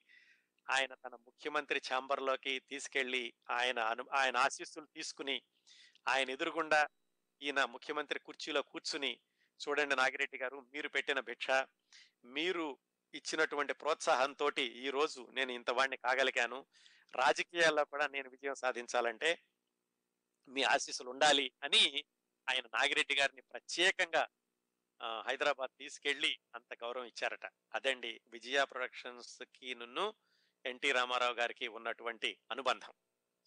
ఆయన 0.68 0.92
తన 0.96 1.14
ముఖ్యమంత్రి 1.26 1.80
ఛాంబర్లోకి 1.88 2.54
తీసుకెళ్ళి 2.70 3.22
ఆయన 3.50 3.78
అను 3.90 4.06
ఆయన 4.14 4.36
ఆశీస్సులు 4.38 4.88
తీసుకుని 4.96 5.36
ఆయన 6.06 6.28
ఎదురుగుండా 6.30 6.82
ఈయన 7.40 7.62
ముఖ్యమంత్రి 7.74 8.20
కుర్చీలో 8.20 8.64
కూర్చుని 8.64 9.12
చూడండి 9.60 9.94
నాగిరెడ్డి 9.94 10.40
గారు 10.42 10.60
మీరు 10.74 10.88
పెట్టిన 10.88 11.20
భిక్ష 11.22 11.50
మీరు 12.30 12.66
ఇచ్చినటువంటి 13.14 13.74
ప్రోత్సాహంతో 13.74 14.48
ఈ 14.82 14.90
రోజు 14.90 15.22
నేను 15.34 15.52
ఇంత 15.52 15.70
వాడిని 15.70 16.00
కాగలిగాను 16.00 16.60
రాజకీయాల్లో 17.14 17.84
కూడా 17.84 18.06
నేను 18.06 18.30
విజయం 18.30 18.54
సాధించాలంటే 18.54 19.42
మీ 20.48 20.62
ఆశీస్సులు 20.62 21.10
ఉండాలి 21.10 21.52
అని 21.62 22.04
ఆయన 22.48 22.62
నాగిరెడ్డి 22.74 23.14
గారిని 23.14 23.42
ప్రత్యేకంగా 23.42 24.28
హైదరాబాద్ 25.26 25.70
తీసుకెళ్ళి 25.78 26.38
అంత 26.54 26.74
గౌరవం 26.84 27.04
ఇచ్చారట. 27.04 27.46
అదండి 27.74 28.20
విజయ 28.26 28.64
ప్రొడక్షన్స్కి 28.64 29.74
నున్ను 29.74 30.14
ఎన్టీ 30.64 30.92
రామారావు 30.92 31.34
గారికి 31.34 31.68
ఉన్నటువంటి 31.68 32.38
అనుబంధం. 32.50 32.92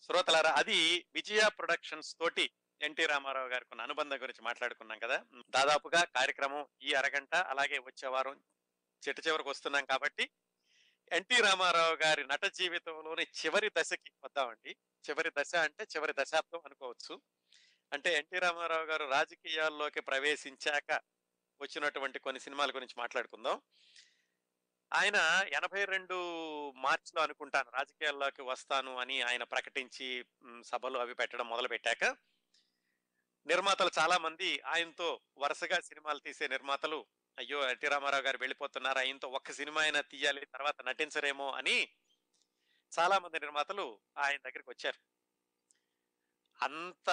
శ్రోతలారా 0.01 0.51
అది 0.51 1.07
విజయ 1.15 1.49
ప్రొడక్షన్స్ 1.49 2.15
తోటి 2.15 2.51
ఎన్టీ 2.81 3.05
రామారావు 3.05 3.47
గారికి 3.47 3.69
ఉన్న 3.71 3.81
అనుబంధం 3.81 4.21
గురించి 4.21 4.41
మాట్లాడుకున్నాం 4.41 4.99
కదా. 4.99 5.25
దాదాపుగా 5.49 6.03
కార్యక్రమం 6.03 6.67
ఈ 6.81 6.93
అరగంట 6.93 7.35
అలాగే 7.35 7.77
వచ్చే 7.79 8.07
వారం 8.07 8.41
చిట్ట 9.07 9.27
చివరికి 9.27 9.49
వస్తున్నాం 9.49 9.85
కాబట్టి 9.85 10.29
ఎన్టీ 11.11 11.35
రామారావు 11.41 11.95
గారి 11.95 12.27
నట 12.27 12.45
జీవితంలోని 12.45 13.23
చివరి 13.23 13.71
దశకి 13.77 14.11
వద్దామండి. 14.23 14.75
చివరి 15.09 15.31
దశ 15.37 15.55
అంటే 15.55 15.83
చివరి 15.83 16.13
దశాబ్దం 16.19 16.61
అనుకోవచ్చు. 16.65 17.21
అంటే 17.93 18.13
ఎన్టీ 18.13 18.39
రామారావు 18.39 18.85
గారు 18.85 19.05
రాజకీయాల్లోకి 19.05 20.01
ప్రవేశించాక 20.01 21.01
వచ్చినటువంటి 21.61 22.19
కొన్ని 22.19 22.39
సినిమాల 22.39 22.69
గురించి 22.69 22.95
మాట్లాడుకుందాం. 22.97 23.61
ఆయన 24.93 25.15
ఎనభై 25.53 25.85
రెండు 25.85 26.15
మార్చిలో 26.71 27.21
అనుకుంటాను 27.23 27.69
రాజకీయాల్లోకి 27.69 28.41
వస్తాను 28.41 28.97
అని 28.97 29.21
ఆయన 29.21 29.43
ప్రకటించి 29.43 30.25
సభలు 30.65 30.99
అవి 30.99 31.13
పెట్టడం 31.13 31.49
మొదలు 31.49 31.67
పెట్టాక 31.67 32.03
నిర్మాతలు 33.47 33.89
చాలా 33.99 34.17
మంది 34.17 34.59
ఆయనతో 34.59 35.21
వరుసగా 35.37 35.79
సినిమాలు 35.79 36.19
తీసే 36.19 36.47
నిర్మాతలు 36.47 37.05
అయ్యో 37.39 37.69
ఎన్టీ 37.69 37.87
రామారావు 37.87 38.23
గారు 38.23 38.37
వెళ్ళిపోతున్నారు? 38.37 38.97
ఆయనతో 38.97 39.27
ఒక్క 39.27 39.51
సినిమా 39.51 39.81
అయినా 39.81 40.01
తీయాలి 40.01 40.45
తర్వాత 40.45 40.75
నటించరేమో 40.81 41.51
అని 41.51 41.89
చాలా 42.99 43.19
మంది 43.19 43.39
నిర్మాతలు 43.39 43.99
ఆయన 44.17 44.37
దగ్గరికి 44.37 44.69
వచ్చారు. 44.69 44.99
అంత 46.63 47.09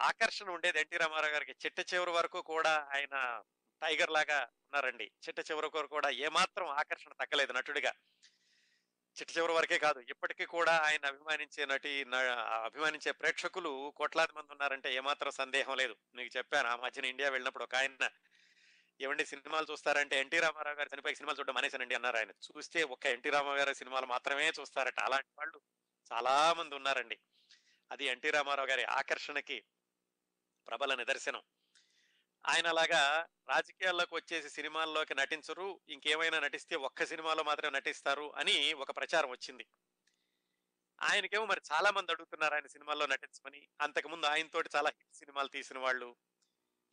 ఆకర్షణ 0.00 0.50
ఉండేది 0.50 0.80
ఎన్టీ 0.80 0.96
రామారావు 0.96 1.32
గారికి. 1.32 1.52
చిట్ట 1.52 1.94
చివరి 1.94 2.10
వరకు 2.10 2.42
కూడా 2.42 2.88
ఆయన 2.94 3.42
టైగర్ 3.82 4.10
లాగా 4.10 4.38
ఉన్నారండి. 4.40 5.04
చిట్ట 5.04 5.50
చివరి 5.50 5.66
వరకు 5.66 5.86
కూడా 5.86 6.10
ఏమాత్రం 6.10 6.66
ఆకర్షణ 6.66 7.12
తగ్గలేదు 7.12 7.52
నటుడిగా. 7.52 7.92
చిట్ట 9.16 9.38
చివరి 9.38 9.52
వరకే 9.52 9.78
కాదు 9.78 10.00
ఇప్పటికీ 10.00 10.44
కూడా 10.46 10.72
ఆయన 10.72 11.06
అభిమానించే 11.06 11.66
నటి 11.66 12.06
అభిమానించే 12.64 13.12
ప్రేక్షకులు 13.12 13.92
కోట్లాది 13.96 14.38
మంది 14.38 14.52
ఉన్నారంటే 14.52 14.94
ఏమాత్రం 14.94 15.30
సందేహం 15.30 15.76
లేదు. 15.76 15.96
మీకు 16.14 16.36
చెప్పాను 16.36 16.68
ఆ 16.68 16.76
మధ్యన 16.76 17.04
ఇండియా 17.04 17.30
వెళ్ళినప్పుడు 17.30 17.64
ఒక 17.64 17.74
ఆయన 17.74 18.08
ఏమండి 19.00 19.26
సినిమాలు 19.26 19.66
చూస్తారంటే 19.70 20.20
ఎన్టీ 20.20 20.38
రామారావు 20.40 20.76
గారి 20.76 20.90
చనిపోయి 20.94 21.14
సినిమాలు 21.14 21.38
చూడడం 21.38 21.54
మానేశానండి 21.54 21.94
అన్నారు 21.94 22.16
ఆయన. 22.16 22.30
చూస్తే 22.30 22.82
ఒక్క 22.82 23.06
ఎన్టీ 23.06 23.30
రామారావు 23.30 23.58
గారి 23.58 23.74
సినిమాలు 23.74 24.06
మాత్రమే 24.06 24.52
చూస్తారట. 24.60 25.00
అలాంటి 25.00 25.28
వాళ్ళు 25.38 25.60
చాలా 26.12 26.52
మంది 26.52 26.74
ఉన్నారండి. 26.74 27.18
అది 27.92 28.04
ఎన్టీ 28.04 28.30
రామారావు 28.30 28.68
గారి 28.68 28.84
ఆకర్షణకి 28.84 29.64
ప్రబల 30.68 30.94
నిదర్శనం. 30.94 31.42
ఆయన 32.46 32.66
అలాగా 32.66 33.26
రాజకీయాల్లోకి 33.48 34.14
వచ్చేసి 34.14 34.50
సినిమాల్లోకి 34.50 35.14
నటించరు 35.14 35.80
ఇంకేమైనా 35.88 36.40
నటిస్తే 36.40 36.76
ఒక్క 36.76 37.04
సినిమాలో 37.04 37.42
మాత్రమే 37.42 37.70
నటిస్తారు 37.70 38.32
అని 38.36 38.72
ఒక 38.72 38.96
ప్రచారం 38.96 39.30
వచ్చింది. 39.30 39.66
ఆయనకేమో 41.02 41.46
మరి 41.46 41.60
చాలా 41.72 41.90
మంది 41.90 42.12
అడుగుతున్నారు 42.12 42.54
ఆయన 42.54 42.66
సినిమాల్లో 42.66 43.06
నటించమని. 43.06 43.68
అంతకుముందు 43.80 44.26
ఆయనతోటి 44.26 44.70
చాలా 44.76 44.88
హిట్ 44.88 45.16
సినిమాలు 45.16 45.48
తీసిన 45.48 45.78
వాళ్ళు. 45.78 46.16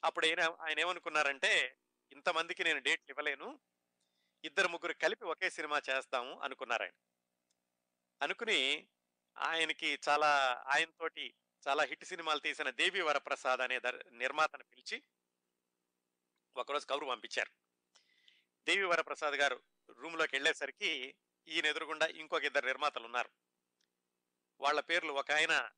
అప్పుడు 0.03 0.25
ఆయన 0.25 0.55
ఆయన 0.61 0.79
ఏమనుకున్నారంటే 0.79 1.77
ఇంతమందికి 2.13 2.63
నేను 2.63 2.79
డేట్లు 2.79 3.11
ఇవ్వలేను. 3.11 3.59
ఇద్దరు 4.43 4.67
ముగ్గురు 4.67 4.93
కలిపి 4.93 5.25
ఒకే 5.25 5.49
సినిమా 5.49 5.81
చేస్తాము 5.89 6.39
అనుకున్నారు 6.39 6.83
ఆయన. 6.83 6.93
అనుకుని 8.21 8.87
ఆయనకి 9.37 9.99
చాలా 10.09 10.63
ఆయనతోటి 10.67 11.33
చాలా 11.67 11.83
హిట్ 11.83 12.05
సినిమాలు 12.05 12.39
తీసిన 12.39 12.69
దేవి 12.69 13.01
వరప్రసాద్ 13.01 13.61
అనే 13.61 13.79
దర్- 13.79 14.13
నిర్మాతను 14.13 14.63
పిలిచి 14.63 15.03
ఒకరోజు 16.57 16.85
కబురు 16.85 17.05
పంపించారు. 17.05 17.51
దేవి 18.67 18.83
వరప్రసాద్ 18.83 19.35
గారు 19.35 19.63
రూమ్లోకి 19.89 20.35
వెళ్ళేసరికి 20.35 21.15
ఈయన 21.47 21.65
ఎదురుగుండా 21.65 22.05
ఇంకొక 22.05 22.43
ఇద్దరు 22.43 22.65
నిర్మాతలు 22.65 23.05
ఉన్నారు. 23.05 23.29
వాళ్ళ 24.61 24.79
పేర్లు 24.79 25.13
ఒక 25.13 25.31
ఆయన 25.31 25.69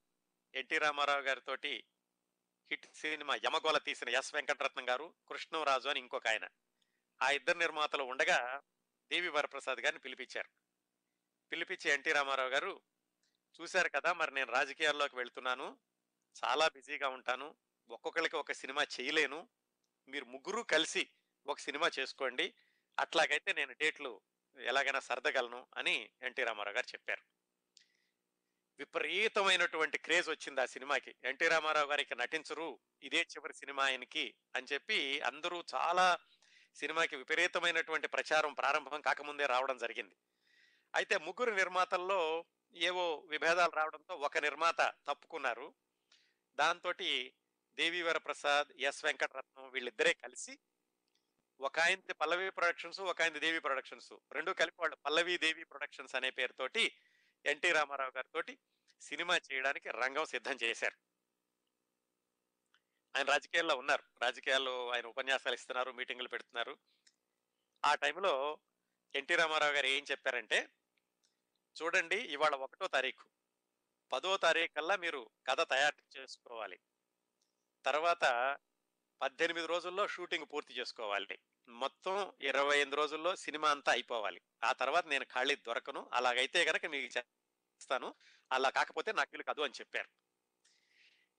ఎన్టీ 0.56 0.78
రామారావు 0.78 1.22
గారితోటి 1.22 1.84
హిట్ 2.72 2.86
సినిమా 2.96 3.36
యమగోళ 3.36 3.78
తీసిన 3.78 4.10
ఎస్ 4.10 4.36
వెంకటరత్నం 4.36 4.90
గారు 4.90 5.14
కృష్ణరాజు 5.30 5.90
అని 5.90 6.00
ఇంకొక 6.00 6.28
ఆయన. 6.28 6.48
ఆ 7.22 7.30
ఇద్దరు 7.30 7.58
నిర్మాతలు 7.58 8.04
ఉండగా 8.04 8.62
దేవి 9.12 9.30
వరప్రసాద్ 9.30 9.80
గారిని 9.80 10.00
పిలిపించారు. 10.00 10.50
పిలిపించి 11.52 11.92
ఎన్టీ 11.92 12.12
రామారావు 12.12 12.50
గారు 12.50 12.82
చూశారు 13.62 13.90
కదా 13.90 14.14
మరి 14.14 14.34
నేను 14.34 14.52
రాజకీయాల్లోకి 14.52 15.16
వెళ్తున్నాను. 15.16 15.78
చాలా 16.46 16.68
బిజీగా 16.68 17.10
ఉంటాను. 17.10 17.56
ఒక్కొక్కరికి 17.90 18.36
ఒక 18.36 18.52
సినిమా 18.52 18.84
చేయలేను. 18.84 19.48
మీరు 20.08 20.26
ముగ్గురు 20.26 20.62
కలిసి 20.62 21.10
ఒక 21.48 21.60
సినిమా 21.60 21.90
చేసుకోండి. 22.00 22.54
అట్లాగైతే 23.00 23.54
నేను 23.54 23.74
డేట్లు 23.74 24.22
ఎలాగైనా 24.58 25.00
సర్దగలను 25.00 25.68
అని 25.78 26.10
ఎన్టీ 26.22 26.44
రామారావు 26.44 26.76
గారు 26.76 26.88
చెప్పారు. 26.88 27.35
విపరీతమైనటువంటి 28.80 29.98
క్రేజ్ 29.98 30.30
వచ్చింది 30.30 30.62
ఆ 30.62 30.66
సినిమాకి. 30.66 31.16
ఎన్టీ 31.24 31.48
రామారావు 31.48 31.88
గారికి 31.88 32.16
నటించరు. 32.16 32.80
ఇదే 33.02 33.22
చివరి 33.22 33.54
సినిమా 33.54 33.84
ఆయనకి 33.84 34.36
అని 34.56 34.68
చెప్పి 34.74 35.22
అందరూ 35.22 35.64
చాలా 35.76 36.18
సినిమాకి 36.76 37.16
విపరీతమైనటువంటి 37.16 38.08
ప్రచారం 38.08 38.54
ప్రారంభం 38.54 39.02
కాకముందే 39.02 39.46
రావడం 39.46 39.78
జరిగింది. 39.78 40.16
అయితే 40.96 41.18
ముగ్గురు 41.18 41.52
నిర్మాతల్లో 41.52 42.46
ఏవో 42.76 43.16
విభేదాలు 43.20 43.72
రావడంతో 43.72 44.16
ఒక 44.16 44.38
నిర్మాత 44.38 44.94
తప్పుకున్నారు. 45.08 45.74
దాంతో 46.56 46.94
దేవీవర 47.78 48.18
ప్రసాద్ 48.18 48.82
ఎస్ 48.82 49.06
వెంకటరత్నం 49.06 49.70
వీళ్ళిద్దరే 49.70 50.14
కలిసి 50.14 50.60
ఒక 51.60 51.80
ఆయనది 51.80 52.14
పల్లవి 52.14 52.50
ప్రొడక్షన్స్ 52.50 53.02
ఒక 53.02 53.22
ఆయనది 53.22 53.40
దేవి 53.40 53.60
ప్రొడక్షన్స్. 53.60 54.14
రెండు 54.32 54.52
కలిపి 54.52 54.76
వాళ్ళు 54.80 54.96
పల్లవి 54.96 55.38
దేవి 55.38 55.64
ప్రొడక్షన్స్ 55.64 56.16
అనే 56.16 56.30
పేరుతోటి 56.30 56.94
ఎన్టీ 57.46 57.72
రామారావు 57.72 58.12
గారితో 58.18 58.56
సినిమా 59.02 59.40
చేయడానికి 59.54 59.90
రంగం 59.90 60.26
సిద్ధం 60.26 60.58
చేశారు. 60.64 60.98
ఆయన 63.18 63.26
రాజకీయాల్లో 63.26 63.76
ఉన్నారు. 63.76 64.04
రాజకీయాల్లో 64.22 64.90
ఆయన 64.90 65.06
ఉపన్యాసాలు 65.06 65.54
ఇస్తున్నారు 65.54 65.92
మీటింగులు 65.92 66.28
పెడుతున్నారు. 66.28 66.78
ఆ 67.86 67.96
టైంలో 67.96 68.58
ఎన్టీ 69.16 69.36
రామారావు 69.36 69.74
గారు 69.74 69.86
ఏం 69.86 70.06
చెప్పారంటే 70.12 70.70
చూడండి 71.84 72.16
ఇవాళ 72.16 72.56
ఒకటో 72.56 72.88
తారీఖు. 72.88 73.26
పదో 74.12 74.38
తారీఖు 74.38 74.74
కల్లా 74.74 74.96
మీరు 74.96 75.30
కథ 75.48 75.62
తయారు 75.62 76.18
చేసుకోవాలి. 76.18 76.80
తర్వాత 77.86 78.58
పద్దెనిమిది 79.22 79.68
రోజుల్లో 79.68 80.08
షూటింగ్ 80.08 80.46
పూర్తి 80.54 80.74
చేసుకోవాలి. 80.74 81.40
మొత్తం 81.68 82.32
ఇరవై 82.42 82.76
ఎనిమిది 82.76 82.96
రోజుల్లో 82.96 83.36
సినిమా 83.36 83.72
అంతా 83.72 83.92
అయిపోవాలి. 83.92 84.42
ఆ 84.64 84.72
తర్వాత 84.72 85.08
నేను 85.08 85.26
ఖాళీ 85.26 85.56
దొరకను. 85.56 86.10
అలాగైతే 86.14 86.66
గనక 86.66 86.86
మీకు 86.86 87.18
చేస్తాను. 87.18 88.14
అలా 88.52 88.70
కాకపోతే 88.70 89.12
నాకు 89.12 89.30
వీలు 89.34 89.44
కాదు 89.44 89.62
అని 89.62 89.74
చెప్పారు. 89.80 90.10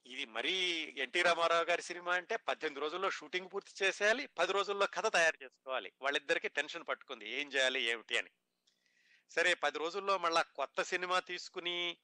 ఇది 0.07 0.25
మరీ 0.25 0.53
ఎన్టీ 0.99 1.23
రామారావు 1.23 1.65
గారి 1.65 1.83
సినిమా 1.83 2.15
అంటే 2.15 2.37
పద్దెనిమిది 2.37 2.81
రోజుల్లో 2.81 3.11
షూటింగ్ 3.11 3.49
పూర్తి 3.55 3.85
చేసేయాలి 3.85 4.27
పది 4.27 4.53
రోజుల్లో 4.53 4.87
కథ 4.87 5.07
తయారు 5.07 5.45
చేసుకోవాలి. 5.45 5.93
వాళ్ళిద్దరికి 6.03 6.49
టెన్షన్ 6.49 6.85
పట్టుకుంది. 6.89 7.31
ఏం 7.31 7.49
చేయాలి 7.49 7.83
ఏమిటి 7.83 8.19
అని. 8.19 8.31
సరే 9.31 9.55
పది 9.55 9.79
రోజుల్లో 9.79 10.19
మళ్ళా 10.19 10.43
కొత్త 10.43 10.83
సినిమా 10.83 11.21
తీసుకుని 11.21 11.97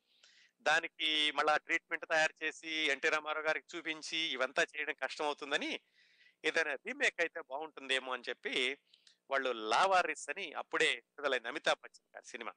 దానికి 0.62 1.32
మళ్ళా 1.32 1.56
ట్రీట్మెంట్ 1.56 2.06
తయారు 2.08 2.44
చేసి 2.44 2.68
ఎన్టీ 2.68 3.08
రామారావు 3.08 3.46
గారికి 3.46 3.76
చూపించి 3.76 4.18
ఇవంతా 4.18 4.62
చేయడం 4.62 4.94
కష్టం 5.02 5.24
అవుతుందని 5.24 5.80
ఏదైనా 6.44 6.74
రీమేక్ 6.74 7.20
అయితే 7.20 7.40
బాగుంటుందేమో 7.40 8.12
అని 8.12 8.22
చెప్పి 8.28 8.78
వాళ్ళు 9.30 9.52
లావారిస్ 9.52 10.28
అని 10.28 10.52
అప్పుడే 10.52 10.94
విడుదలైన 10.94 11.46
అమితాబ్ 11.46 11.78
బచ్చన్ 11.80 12.16
గారి 12.16 12.28
సినిమా. 12.28 12.52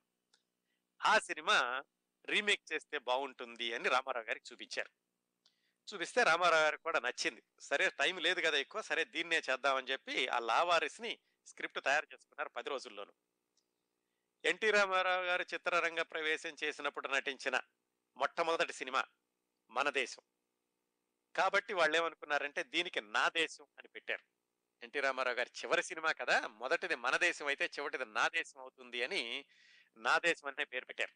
ఆ 1.06 1.20
సినిమా 1.20 1.84
రీమేక్ 2.25 2.74
చేస్తే 2.74 2.98
బాగుంటుంది 2.98 3.74
అని 3.74 3.89
రామారావు 3.89 4.25
గారికి 4.25 4.46
చూపించారు. 4.51 4.92
చూపిస్తే 5.94 6.24
రామారావు 6.24 6.63
గారికి 6.63 6.84
కూడా 6.84 7.00
నచ్చింది. 7.00 7.44
సరే 7.60 7.89
టైం 7.89 8.18
లేదు 8.18 8.42
కదా 8.42 8.58
ఎక్కువ 8.58 8.82
సరే 8.82 9.06
దీన్నే 9.06 9.42
చేద్దామని 9.50 9.88
చెప్పి 9.88 10.27
ఆ 10.27 10.39
లావారిస్ని 10.39 11.20
స్క్రిప్ట్ 11.48 11.84
తయారు 11.84 12.08
చేసుకున్నారు 12.13 12.50
పది 12.50 12.70
రోజుల్లోనూ. 12.70 13.13
ఎన్టీ 14.46 14.72
రామారావు 14.72 15.24
గారు 15.24 15.46
చిత్రరంగ 15.54 16.01
ప్రవేశం 16.01 16.56
చేసినప్పుడు 16.63 17.08
నటించిన 17.08 17.62
మొట్టమొదటి 18.18 18.74
సినిమా 18.74 19.06
మన 19.70 19.89
దేశం. 19.89 20.24
కాబట్టి 21.36 21.74
వాళ్ళు 21.74 21.98
ఏమనుకున్నారంటే 21.98 22.63
దీనికి 22.63 23.01
నా 23.01 23.30
దేశం 23.30 23.68
అని 23.80 23.88
పెట్టారు. 23.88 24.24
ఎన్టీ 24.84 25.00
రామారావు 25.00 25.36
గారి 25.36 25.51
చివరి 25.62 25.84
సినిమా 25.84 26.12
కదా 26.12 26.48
మొదటిది 26.48 26.96
మన 26.96 27.18
దేశం 27.18 27.48
అయితే 27.48 27.65
చివరిది 27.65 28.06
నా 28.06 28.27
దేశం 28.27 28.60
అవుతుంది 28.60 29.04
అని 29.04 29.46
నా 29.98 30.18
దేశం 30.18 30.48
అనే 30.48 30.65
పేరు 30.65 30.86
పెట్టారు. 30.86 31.13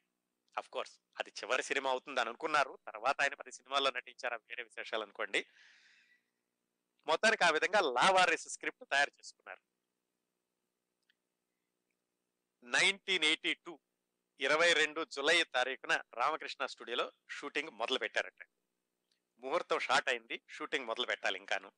అఫ్ 0.57 0.69
కోర్స్ 0.69 0.99
అది 1.19 1.29
చివరి 1.29 1.63
సినిమా 1.63 1.89
అవుతుంది 1.89 2.21
అని 2.21 2.29
అనుకున్నారు. 2.29 2.79
తర్వాత 2.85 3.21
ఆయన 3.21 3.33
పది 3.33 3.51
సినిమాల్లో 3.51 3.91
నటించారు 3.91 4.35
వేరే 4.35 4.63
విశేషాలు 4.63 5.03
అనుకోండి. 5.03 5.45
మొత్తానికి 7.07 7.43
ఆ 7.43 7.49
విధంగా 7.49 7.79
లావారిస్ 7.79 8.47
స్క్రిప్ట్ 8.47 8.85
తయారు 8.91 9.11
చేసుకున్నారు. 9.19 9.61
నైన్టీన్ 12.63 13.23
ఎయిటీ 13.23 13.53
టూ 13.53 13.79
ఇరవై 14.39 14.73
రెండు 14.73 15.05
జులై 15.05 15.43
తారీఖున 15.43 16.01
రామకృష్ణ 16.13 16.65
స్టూడియోలో 16.65 17.11
షూటింగ్ 17.29 17.69
మొదలు 17.69 17.99
పెట్టారట 17.99 18.58
ముహూర్తం 19.39 19.79
షార్ట్ 19.79 20.10
అయింది. 20.10 20.41
షూటింగ్ 20.50 20.86
మొదలు 20.86 21.05
పెట్టాలి 21.05 21.39
ఇంకాను. 21.39 21.72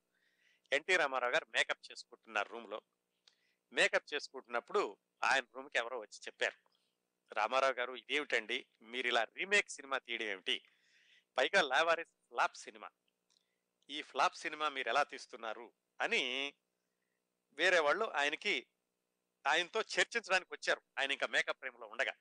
ఎన్టీ 0.72 0.96
రామారావు 0.96 1.32
గారు 1.32 1.46
మేకప్ 1.54 1.92
చేసుకుంటున్నారు 1.92 2.48
రూమ్లో. 2.48 2.82
మేకప్ 3.72 4.14
చేసుకుంటున్నప్పుడు 4.14 4.96
ఆయన 5.24 5.44
రూమ్కి 5.54 5.78
ఎవరో 5.78 5.98
వచ్చి 5.98 6.20
చెప్పారు. 6.26 6.56
రామారావు 7.34 7.72
గారు 7.72 7.92
ఇదేమిటండి? 7.92 8.66
మీరు 8.82 9.06
ఇలా 9.06 9.24
రీమేక్ 9.24 9.70
సినిమా 9.70 9.98
తీయడం 9.98 10.24
ఏమిటి? 10.24 10.62
పైగా 11.38 11.62
లావారిస్ 11.62 12.10
ఫ్లాప్ 12.10 12.56
సినిమా. 12.56 12.90
ఈ 13.90 14.02
ఫ్లాప్ 14.02 14.36
సినిమా 14.36 14.68
మీరు 14.68 14.88
ఎలా 14.88 15.02
తీస్తున్నారు? 15.02 15.72
అని 16.00 16.54
వేరే 17.52 17.78
వాళ్ళు 17.78 18.12
ఆయనకి 18.12 18.66
ఆయనతో 19.46 19.80
చర్చించడానికి 19.80 20.54
వచ్చారు. 20.54 20.82
ఆయన 20.98 21.10
ఇంకా 21.10 21.26
మేకప్ 21.26 21.62
ప్రేమలో 21.62 21.86
ఉండగా. 21.86 22.12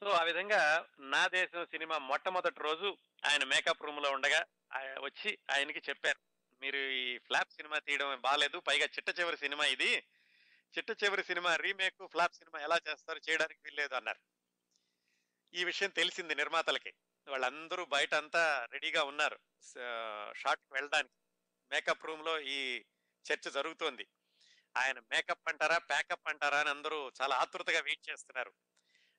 సో 0.00 0.10
ఆ 0.10 0.22
విధంగా 0.22 0.88
నా 0.98 1.28
దేశం 1.28 1.66
సినిమా 1.66 1.98
మొట్టమొదటి 1.98 2.60
రోజు 2.60 2.98
ఆయన 3.26 3.44
మేకప్ 3.44 3.82
రూమ్లో 3.82 4.10
ఉండగా 4.10 4.46
వచ్చి 4.74 5.38
ఆయనకి 5.52 5.78
చెప్పారు. 5.88 6.20
మీరు 6.60 6.76
ఈ 6.76 7.18
ఫ్లాప్ 7.18 7.52
సినిమా 7.52 7.78
తీయడం 7.78 8.20
బాగాలేదు 8.20 8.58
పైగా 8.58 8.86
చిట్ట 8.86 9.20
చివరి 9.20 9.36
సినిమా 9.36 9.64
ఇది. 9.64 10.02
చిట్ట 10.78 11.04
చివరి 11.04 11.24
సినిమా 11.24 11.56
రీమేక్ 11.56 12.06
ఫ్లాప్ 12.06 12.34
సినిమా 12.34 12.60
ఎలా 12.60 12.78
చేస్తారు 12.88 13.20
చేయడానికి 13.30 13.60
వీల్లేదు 13.64 13.94
అన్నారు. 13.94 14.20
ఈ 15.54 15.64
విషయం 15.64 15.90
తెలిసింది 15.90 16.34
నిర్మాతలకి. 16.34 16.92
వాళ్ళందరూ 17.28 17.84
బయట 17.84 18.14
అంతా 18.14 18.68
రెడీగా 18.72 19.02
ఉన్నారు 19.04 19.38
షార్ట్కి 20.36 20.74
వెళ్ళడానికి. 20.74 21.14
మేకప్ 21.70 22.06
రూమ్లో 22.06 22.40
ఈ 22.40 22.82
చర్చ 23.26 23.50
జరుగుతోంది. 23.50 24.06
ఆయన 24.76 24.98
మేకప్ 24.98 25.48
అంటారా 25.48 25.78
ప్యాకప్ 25.78 26.28
అంటారా 26.28 26.60
అని 26.60 26.68
అందరూ 26.68 27.12
చాలా 27.22 27.36
ఆతృతగా 27.36 27.80
వెయిట్ 27.80 28.10
చేస్తున్నారు. 28.10 28.52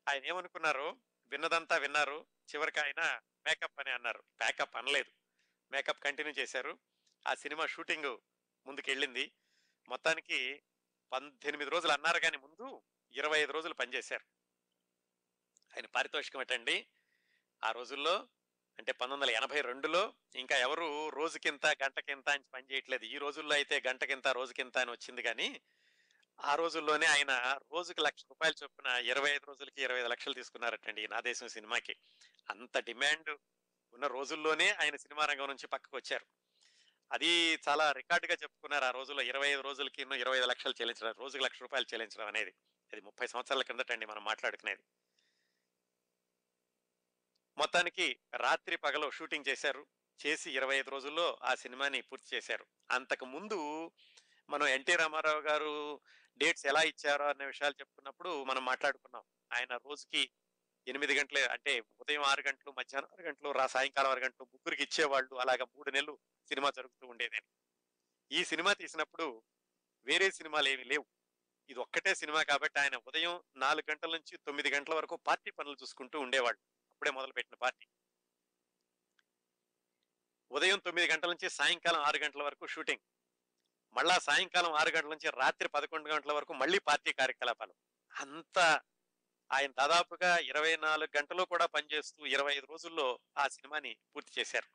ఆయన 0.08 0.26
ఏమనుకున్నారు 0.26 0.98
విన్నదంతా 1.28 1.78
విన్నారు 1.78 2.26
చివరికి 2.54 2.80
ఆయన 2.80 3.20
మేకప్ 3.46 3.80
అని 3.80 3.92
అన్నారు. 3.92 4.24
ప్యాకప్ 4.40 4.76
అనలేదు. 4.76 5.17
మేకప్ 5.72 6.04
కంటిన్యూ 6.04 6.34
చేశారు. 6.34 6.78
ఆ 7.28 7.34
సినిమా 7.34 7.66
షూటింగ్ 7.66 8.18
ముందుకెళ్ళింది. 8.68 9.32
మొత్తానికి 9.90 10.64
పద్దెనిమిది 11.12 11.70
రోజులు 11.70 11.92
అన్నారు 11.92 12.20
కానీ 12.20 12.38
ముందు 12.38 12.82
ఇరవై 13.12 13.40
ఐదు 13.40 13.52
రోజులు 13.52 13.74
పనిచేశారు. 13.74 14.26
ఆయన 15.78 15.86
పారితోషికం 15.86 16.40
ఏంటండి? 16.40 16.88
ఆ 17.64 17.72
రోజుల్లో 17.72 18.28
అంటే 18.80 18.92
పంతొమ్మిది 18.92 19.34
వందల 19.34 19.44
ఎనభై 19.44 19.62
రెండులో 19.62 20.14
ఇంకా 20.36 20.58
ఎవరు 20.58 21.10
రోజుకింత 21.10 21.66
గంటకింత 21.66 22.30
అని 22.30 22.44
పని 22.54 22.68
చేయట్లేదు. 22.72 23.06
ఈ 23.06 23.18
రోజుల్లో 23.18 23.54
అయితే 23.54 23.84
గంటకింత 23.88 24.28
రోజుకింత 24.28 24.78
అని 24.78 24.92
వచ్చింది 24.92 25.22
కానీ 25.22 25.62
ఆ 26.40 26.56
రోజుల్లోనే 26.56 27.06
ఆయన 27.06 27.60
రోజుకి 27.72 28.02
లక్ష 28.02 28.24
రూపాయలు 28.24 28.64
చొప్పున 28.64 28.88
ఇరవై 28.88 29.32
ఐదు 29.32 29.46
రోజులకి 29.48 29.82
ఇరవై 29.82 30.00
ఐదు 30.00 30.08
లక్షలు 30.08 30.34
తీసుకున్నారటండి 30.34 31.08
నా 31.08 31.20
దేశం 31.20 31.48
సినిమాకి. 31.48 31.96
అంత 32.50 32.80
డిమాండ్ 32.80 33.38
ఉన్న 33.94 34.08
రోజుల్లోనే 34.08 34.72
ఆయన 34.72 34.96
సినిమా 34.96 35.26
రంగం 35.26 35.48
నుంచి 35.48 35.68
పక్కకు 35.68 35.98
వచ్చారు 35.98 36.26
అది 37.12 37.54
చాలా 37.54 37.92
రికార్డుగా 37.92 38.34
చెప్పుకున్నారు 38.34 38.84
ఆ 38.86 38.92
రోజుల్లో 38.92 39.24
ఇరవై 39.24 39.48
ఐదు 39.48 39.62
రోజులకి 39.62 40.02
ఇరవై 40.02 40.38
ఐదు 40.38 40.46
లక్షలు 40.46 40.74
చెల్లించడం 40.82 41.16
రోజుకి 41.20 41.44
లక్ష 41.44 41.62
రూపాయలు 41.62 41.86
చెల్లించడం 41.94 42.28
అనేది. 42.28 42.54
అది 42.94 43.02
ముప్పై 43.02 43.28
సంవత్సరాల 43.28 43.62
కిందటండి 43.62 44.06
మనం 44.06 44.24
మాట్లాడుకునేది. 44.24 44.84
మొత్తానికి 47.58 48.20
రాత్రి 48.36 48.76
పగలు 48.76 49.12
షూటింగ్ 49.12 49.46
చేశారు. 49.48 49.88
చేసి 50.26 50.52
ఇరవై 50.52 50.76
ఐదు 50.76 50.90
రోజుల్లో 50.90 51.38
ఆ 51.44 51.56
సినిమాని 51.56 52.02
పూర్తి 52.02 52.36
చేశారు. 52.36 52.66
అంతకు 52.92 53.26
ముందు 53.26 53.92
మనం 54.50 54.68
ఎన్టీ 54.68 54.96
రామారావు 54.96 55.42
గారు 55.42 56.02
డేట్స్ 56.38 56.66
ఎలా 56.66 56.82
ఇచ్చారో 56.82 57.26
అనే 57.26 57.46
విషయాలు 57.46 57.74
చెప్పుకున్నప్పుడు 57.80 58.44
మనం 58.44 58.66
మాట్లాడుకున్నాం. 58.66 59.24
ఆయన 59.54 59.78
రోజుకి 59.78 60.32
ఎనిమిది 60.88 61.20
గంటలే 61.20 61.46
అంటే 61.46 61.80
ఉదయం 61.80 62.22
ఆరు 62.22 62.42
గంటలు 62.42 62.74
మధ్యాహ్నం 62.78 63.10
ఆరు 63.14 63.28
గంటలు 63.28 63.52
రా 63.52 63.68
సాయంకాలం 63.68 64.10
ఆరు 64.10 64.20
గంటలు 64.20 64.44
ముగ్గురికి 64.44 64.84
ఇచ్చేవాళ్ళు 64.84 65.36
అలాగా 65.36 65.66
మూడు 65.76 65.92
నెలలు 65.92 66.20
సినిమా 66.48 66.70
జరుగుతూ 66.70 67.08
ఉండేదని. 67.08 67.48
ఈ 68.32 68.46
సినిమా 68.46 68.74
తీసినప్పుడు 68.74 69.44
వేరే 70.06 70.32
సినిమాలు 70.32 70.68
ఏమి 70.68 70.84
లేవు. 70.84 71.06
ఇది 71.70 71.80
ఒక్కటే 71.80 72.16
సినిమా 72.16 72.44
కాబట్టి 72.44 72.80
ఆయన 72.80 72.96
ఉదయం 72.96 73.44
నాలుగు 73.56 73.92
గంటల 73.92 74.12
నుంచి 74.12 74.38
తొమ్మిది 74.38 74.72
గంటల 74.72 74.94
వరకు 74.94 75.16
పార్టీ 75.16 75.52
పనులు 75.52 75.78
చూసుకుంటూ 75.82 76.20
ఉండేవాళ్ళు. 76.20 76.60
అప్పుడే 76.94 77.12
మొదలుపెట్టిన 77.12 77.56
పార్టీ. 77.56 77.88
ఉదయం 80.52 80.80
తొమ్మిది 80.80 81.12
గంటల 81.12 81.30
నుంచి 81.30 81.50
సాయంకాలం 81.50 82.02
ఆరు 82.02 82.18
గంటల 82.18 82.44
వరకు 82.44 82.68
షూటింగ్. 82.68 83.00
మళ్ళా 83.94 84.20
సాయంకాలం 84.20 84.74
ఆరు 84.74 84.90
గంటల 84.90 85.10
నుంచి 85.10 85.30
రాత్రి 85.30 85.68
పదకొండు 85.68 86.10
గంటల 86.10 86.32
వరకు 86.32 86.54
మళ్ళీ 86.54 86.80
పార్టీ 86.80 87.14
కార్యకలాపాలు. 87.14 87.76
అంత 88.16 88.82
ఆయన 89.52 89.72
దాదాపుగా 89.82 90.32
ఇరవై 90.50 90.74
నాలుగు 90.86 91.12
గంటలు 91.18 91.44
కూడా 91.52 91.66
పనిచేస్తూ 91.76 92.22
ఇరవై 92.36 92.54
ఐదు 92.58 92.68
రోజుల్లో 92.74 93.08
ఆ 93.38 93.46
సినిమాని 93.56 93.92
పూర్తి 94.14 94.32
చేశారు. 94.40 94.70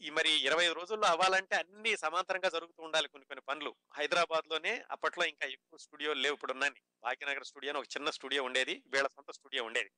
ఈ 0.00 0.10
మరి 0.16 0.30
ఇరవై 0.46 0.64
ఐదు 0.64 0.76
రోజుల్లో 0.78 1.06
అవ్వాలంటే 1.06 1.54
అన్ని 1.62 1.92
సమాంతరంగా 2.02 2.48
జరుగుతూ 2.54 2.80
ఉండాలి 2.86 3.08
కొన్ని 3.08 3.26
కొన్ని 3.30 3.42
పనులు. 3.48 3.72
హైదరాబాద్లోనే 3.98 4.72
అప్పట్లో 4.94 5.24
ఇంకా 5.32 5.46
ఎక్కువ 5.56 5.78
స్టూడియోలు 5.78 6.20
లేవు 6.24 6.36
ఇప్పుడు 6.36 6.54
ఉన్నాయి 6.56 6.72
భాగ్యనగర్ 7.06 7.48
స్టూడియో 7.50 7.72
అని 7.72 7.80
ఒక 7.82 7.90
చిన్న 7.96 8.10
స్టూడియో 8.18 8.42
ఉండేది 8.48 8.76
వీళ్ళ 8.92 9.08
సొంత 9.16 9.30
స్టూడియో 9.38 9.64
ఉండేది. 9.68 9.90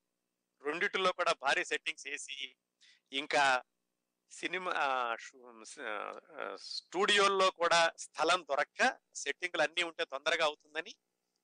రెండిటిలో 0.64 1.12
కూడా 1.20 1.32
భారీ 1.44 1.64
సెట్టింగ్స్ 1.70 2.08
వేసి 2.08 2.36
ఇంకా 3.12 3.44
సినిమా 4.32 4.72
స్టూడియోల్లో 6.74 7.48
కూడా 7.62 7.80
స్థలం 8.04 8.40
దొరక్క 8.50 8.80
సెట్టింగ్లు 9.22 9.62
అన్నీ 9.66 9.82
ఉంటే 9.90 10.04
తొందరగా 10.12 10.44
అవుతుందని 10.50 10.92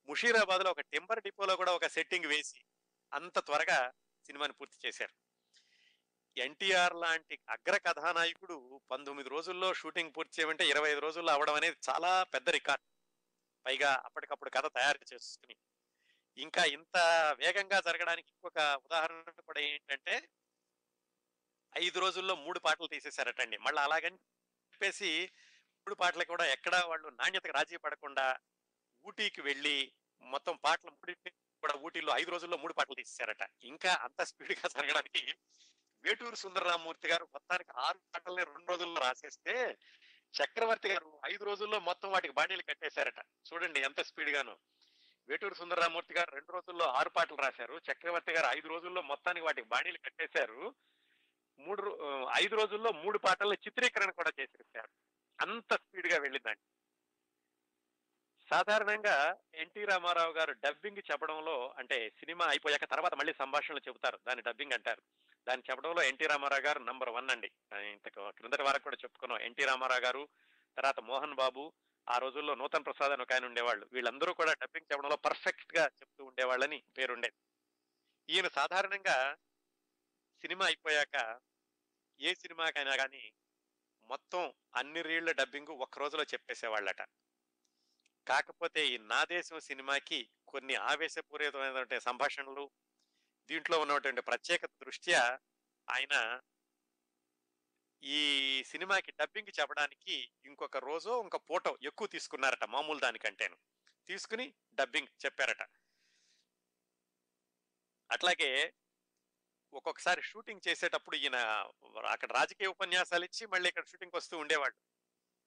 ముషీరాబాద్లో 0.08 0.70
ఒక 0.70 0.80
టెంపర్ 0.80 1.22
డిపోలో 1.22 1.56
కూడా 1.56 1.72
ఒక 1.72 1.86
సెట్టింగ్ 1.86 2.26
వేసి 2.26 2.64
అంత 3.12 3.38
త్వరగా 3.38 3.92
సినిమాని 4.26 4.52
పూర్తి 4.52 4.88
చేశారు. 4.88 5.14
ఎన్టీఆర్ 6.36 6.94
లాంటి 6.94 7.38
అగ్ర 7.48 7.76
కథానాయకుడు 7.76 8.80
పంతొమ్మిది 8.90 9.28
రోజుల్లో 9.28 9.74
షూటింగ్ 9.74 10.12
పూర్తి 10.16 10.40
చేయమంటే 10.40 10.68
ఇరవై 10.68 10.90
ఐదు 10.90 11.00
రోజుల్లో 11.00 11.32
అవడం 11.32 11.54
అనేది 11.54 11.76
చాలా 11.90 12.22
పెద్ద 12.22 12.48
రికార్డ్. 12.48 12.84
పైగా 13.66 14.02
అప్పటికప్పుడు 14.04 14.50
కథ 14.50 14.66
తయారు 14.66 15.14
చేసుకుని 15.14 15.56
ఇంకా 16.36 16.64
ఇంత 16.64 16.96
వేగంగా 17.38 17.80
జరగడానికి 17.80 18.28
ఇంకొక 18.32 18.58
ఉదాహరణ 18.58 19.30
కూడా 19.40 19.60
ఏంటంటే 19.60 20.28
ఐదు 21.76 21.98
రోజుల్లో 21.98 22.34
మూడు 22.34 22.58
పాటలు 22.58 22.86
తీసేశారటండి. 22.86 23.58
మళ్ళీ 23.58 23.82
అలాగని 23.82 24.16
చెప్పేసి 24.72 25.30
మూడు 25.86 25.94
పాటలు 25.94 26.24
కూడా 26.24 26.44
ఎక్కడా 26.44 26.84
వాళ్ళు 26.84 27.08
నాణ్యతకు 27.08 27.52
రాజీ 27.52 27.76
పడకుండా 27.76 28.38
ఊటీకి 29.06 29.40
వెళ్ళి 29.40 29.92
మొత్తం 30.22 30.56
పాటలు 30.56 30.90
కూడా 30.90 31.74
ఊటీలో 31.74 32.18
ఐదు 32.18 32.30
రోజుల్లో 32.30 32.56
మూడు 32.56 32.72
పాటలు 32.72 32.94
తీసేశారట. 32.94 33.50
ఇంకా 33.62 33.94
అంత 33.94 34.22
స్పీడ్గా 34.22 34.68
జరగడానికి 34.68 35.34
వేటూరు 36.04 36.34
సుందరరామూర్తి 36.34 37.08
గారు 37.08 37.24
మొత్తానికి 37.24 37.70
ఆరు 37.76 37.98
పాటల్ని 37.98 38.44
రెండు 38.44 38.70
రోజుల్లో 38.70 39.00
రాసేస్తే 39.00 39.78
చక్రవర్తి 40.42 40.88
గారు 40.88 41.20
ఐదు 41.32 41.44
రోజుల్లో 41.44 41.80
మొత్తం 41.80 42.10
వాటికి 42.10 42.34
బాణీలు 42.34 42.62
కట్టేశారట. 42.62 43.18
చూడండి 43.18 43.80
ఎంత 43.80 44.02
స్పీడ్ 44.02 44.30
గాను 44.30 44.58
వేటూరు 45.28 45.54
సుందరరామూర్తి 45.54 46.14
గారు 46.14 46.30
రెండు 46.30 46.52
రోజుల్లో 46.52 46.84
ఆరు 46.84 47.08
పాటలు 47.08 47.36
రాశారు. 47.36 47.80
చక్రవర్తి 47.92 48.32
గారు 48.32 48.58
ఐదు 48.58 48.68
రోజుల్లో 48.68 49.02
మొత్తానికి 49.02 49.46
వాటికి 49.46 49.68
బాణీలు 49.68 49.98
కట్టేశారు. 49.98 50.74
మూడు 51.58 51.98
ఐదు 52.34 52.56
రోజుల్లో 52.56 52.92
మూడు 52.92 53.18
పాటల 53.18 53.52
చిత్రీకరణ 53.52 54.10
కూడా 54.10 54.32
చేసేసారు. 54.40 54.88
అంత 55.40 55.74
స్పీడ్గా 55.74 56.18
వెళ్ళిందండి. 56.18 56.77
సాధారణంగా 58.50 59.36
ఎన్టీ 59.54 59.84
రామారావు 59.84 60.32
గారు 60.32 60.52
డబ్బింగ్ 60.52 60.96
చెప్పడంలో 60.98 61.74
అంటే 61.78 62.10
సినిమా 62.10 62.46
అయిపోయాక 62.46 62.84
తర్వాత 62.84 63.14
మళ్ళీ 63.14 63.34
సంభాషణలు 63.38 63.80
చెబుతారు. 63.88 64.18
దాన్ని 64.26 64.42
డబ్బింగ్ 64.42 64.72
అంటారు. 64.72 65.02
దాన్ని 65.48 65.70
చెప్పడంలో 65.70 66.02
ఎన్టీ 66.02 66.26
రామారావు 66.26 66.62
గారు 66.62 66.78
నంబర్ 66.78 67.08
వన్ 67.08 67.30
అండి. 67.30 67.50
ఇంతకు 67.76 68.30
క్రిందటి 68.30 68.62
వారకు 68.62 68.84
కూడా 68.84 68.96
చెప్పుకున్నాం. 69.04 69.40
ఎన్టీ 69.40 69.64
రామారావు 69.64 70.00
గారు 70.00 70.28
తర్వాత 70.76 71.00
మోహన్ 71.00 71.34
బాబు 71.34 71.72
ఆ 72.08 72.18
రోజుల్లో 72.18 72.54
నూతన్ 72.54 72.84
ప్రసాద్ 72.84 73.12
అని 73.12 73.22
ఒక 73.22 73.32
ఆయన 73.32 73.44
ఉండేవాళ్ళు. 73.44 73.88
వీళ్ళందరూ 73.92 74.32
కూడా 74.32 74.52
డబ్బింగ్ 74.52 74.92
చెప్పడంలో 74.92 75.16
పర్ఫెక్ట్గా 75.16 75.84
చెప్తూ 75.84 76.24
ఉండేవాళ్ళని 76.24 76.82
పేరుండేది. 76.98 77.36
ఈయన 78.30 78.48
సాధారణంగా 78.48 79.36
సినిమా 80.40 80.66
అయిపోయాక 80.66 81.40
ఏ 82.20 82.34
సినిమాకైనా 82.34 82.96
కానీ 82.96 83.32
మొత్తం 84.04 84.52
అన్ని 84.76 85.02
రీళ్ళ 85.02 85.32
డబ్బింగ్ 85.32 85.66
ఒక్క 85.66 85.98
రోజులో 85.98 86.22
చెప్పేసేవాళ్ళట. 86.22 87.00
కాకపోతే 88.28 88.86
ఈ 88.88 88.98
నా 88.98 89.24
దేశం 89.24 89.60
సినిమాకి 89.60 90.30
కొన్ని 90.48 90.74
ఆవేశపూరితమైనటువంటి 90.74 92.00
సంభాషణలు 92.00 92.70
దీంట్లో 93.48 93.80
ఉన్నటువంటి 93.80 94.20
ప్రత్యేక 94.20 94.66
దృష్ట్యా 94.66 95.38
ఆయన 95.88 96.40
ఈ 98.02 98.20
సినిమాకి 98.66 99.12
డబ్బింగ్ 99.12 99.60
చెప్పడానికి 99.60 100.32
ఇంకొక 100.44 100.76
రోజు 100.76 101.22
ఇంకొక 101.22 101.50
పూట 101.50 101.62
ఎక్కువ 101.82 102.08
తీసుకున్నారట 102.08 102.64
మామూలు 102.64 103.00
దానికంటేను. 103.00 103.56
తీసుకుని 104.06 104.54
డబ్బింగ్ 104.74 105.08
చెప్పారట. 105.24 105.62
అట్లాగే 108.10 108.74
ఒక్కొక్కసారి 109.72 110.22
షూటింగ్ 110.22 110.68
చేసేటప్పుడు 110.68 111.16
ఈయన 111.16 111.36
అక్కడ 112.06 112.32
రాజకీయ 112.32 112.66
ఉపన్యాసాలు 112.66 113.24
ఇచ్చి 113.24 113.46
మళ్ళీ 113.46 113.68
ఇక్కడ 113.68 113.84
షూటింగ్ 113.84 114.16
వస్తూ 114.16 114.38
ఉండేవాళ్ళు. 114.38 114.78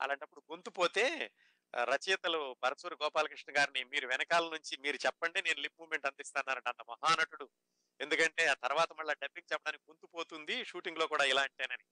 అలాంటప్పుడు 0.02 0.42
గొంతు 0.52 0.70
పోతే 0.70 1.32
రచయితలు 1.76 2.56
పరచూరు 2.64 2.98
గోపాలకృష్ణ 3.04 3.58
గారిని 3.58 3.84
మీరు 3.84 4.08
వెనకాల 4.08 4.44
నుంచి 4.44 4.78
మీరు 4.78 4.96
చెప్పండి 4.96 5.42
నేను 5.42 5.62
లిప్ 5.62 5.80
మూమెంట్ 5.80 6.06
అందిస్తానంట 6.06 6.68
అన్న 6.68 6.82
మహానటుడు. 6.90 7.50
ఎందుకంటే 8.00 8.48
ఆ 8.48 8.54
తర్వాత 8.54 8.94
మళ్ళీ 8.94 9.14
డబ్బింగ్ 9.14 9.54
చెప్పడానికి 9.54 9.84
కుంతుపోతుంది 9.86 10.66
షూటింగ్లో 10.66 11.08
కూడా 11.08 11.24
ఇలా 11.24 11.42
అంటేనని 11.42 11.84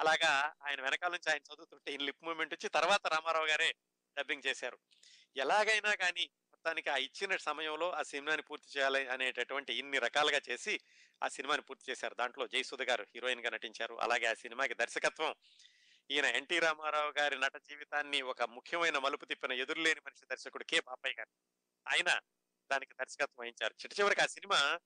అలాగా 0.00 0.54
ఆయన 0.66 0.80
వెనకాల 0.80 1.10
నుంచి 1.10 1.30
ఆయన 1.30 1.54
చదువుతుంటే 1.54 1.92
ఈయన 1.92 2.02
లిప్ 2.02 2.24
మూమెంట్ 2.24 2.54
వచ్చి 2.54 2.68
తర్వాత 2.68 3.06
రామారావు 3.06 3.46
గారే 3.46 3.74
డబ్బింగ్ 4.18 4.46
చేశారు. 4.46 4.78
ఎలాగైనా 5.36 5.94
కానీ 5.94 6.30
మొత్తానికి 6.52 6.90
ఆ 6.90 6.96
ఇచ్చిన 6.96 7.36
సమయంలో 7.36 7.92
ఆ 7.92 8.02
సినిమాని 8.02 8.42
పూర్తి 8.42 8.78
చేయాలి 8.78 9.08
అనేటటువంటి 9.08 9.74
ఇన్ని 9.74 9.98
రకాలుగా 9.98 10.40
చేసి 10.50 10.80
ఆ 11.22 11.28
సినిమాని 11.28 11.62
పూర్తి 11.62 11.90
చేశారు. 11.90 12.14
దాంట్లో 12.14 12.46
జయసుధ 12.46 12.82
గారు 12.82 13.06
హీరోయిన్గా 13.14 13.50
నటించారు. 13.50 13.94
అలాగే 14.00 14.26
ఆ 14.26 14.34
సినిమాకి 14.34 14.74
దర్శకత్వం 14.74 15.34
ఈయన 16.12 16.24
ఎన్టీ 16.24 16.58
రామారావు 16.58 17.12
గారి 17.18 17.38
నట 17.40 17.56
జీవితాన్ని 17.56 18.22
ఒక 18.22 18.42
ముఖ్యమైన 18.42 18.98
మలుపు 18.98 19.24
తిప్పిన 19.24 19.52
ఎదురులేని 19.52 20.00
మనిషి 20.00 20.26
దర్శకుడు 20.26 20.64
కె 20.64 20.80
బాపయ్య 20.80 21.14
గారు. 21.18 21.30
ఆయన 21.88 22.20
దానికి 22.70 22.94
దర్శకత్వం 22.94 23.36
వహించారు. 23.38 23.72
చిట్ట 23.72 24.00
చివరికి 24.00 24.20
ఆ 24.20 24.26
సినిమా 24.26 24.78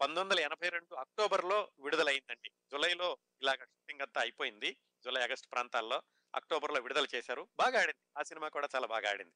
పంతొమ్మిది 0.00 0.20
వందల 0.20 0.40
ఎనభై 0.40 0.68
రెండు 0.68 0.94
అక్టోబర్లో 0.94 1.72
విడుదలైందండి. 1.78 2.50
జూలైలో 2.72 3.18
ఇలాగ 3.42 3.54
షూటింగ్ 3.54 4.00
అంతా 4.00 4.20
అయిపోయింది. 4.20 4.76
జూలై 5.04 5.22
ఆగస్టు 5.22 5.48
ప్రాంతాల్లో 5.48 6.02
అక్టోబర్లో 6.34 6.80
విడుదల 6.80 7.06
చేశారు. 7.14 7.48
బాగా 7.58 7.80
ఆడింది. 7.80 8.04
ఆ 8.18 8.22
సినిమా 8.22 8.48
కూడా 8.48 8.68
చాలా 8.74 8.86
బాగా 8.86 9.10
ఆడింది. 9.10 9.34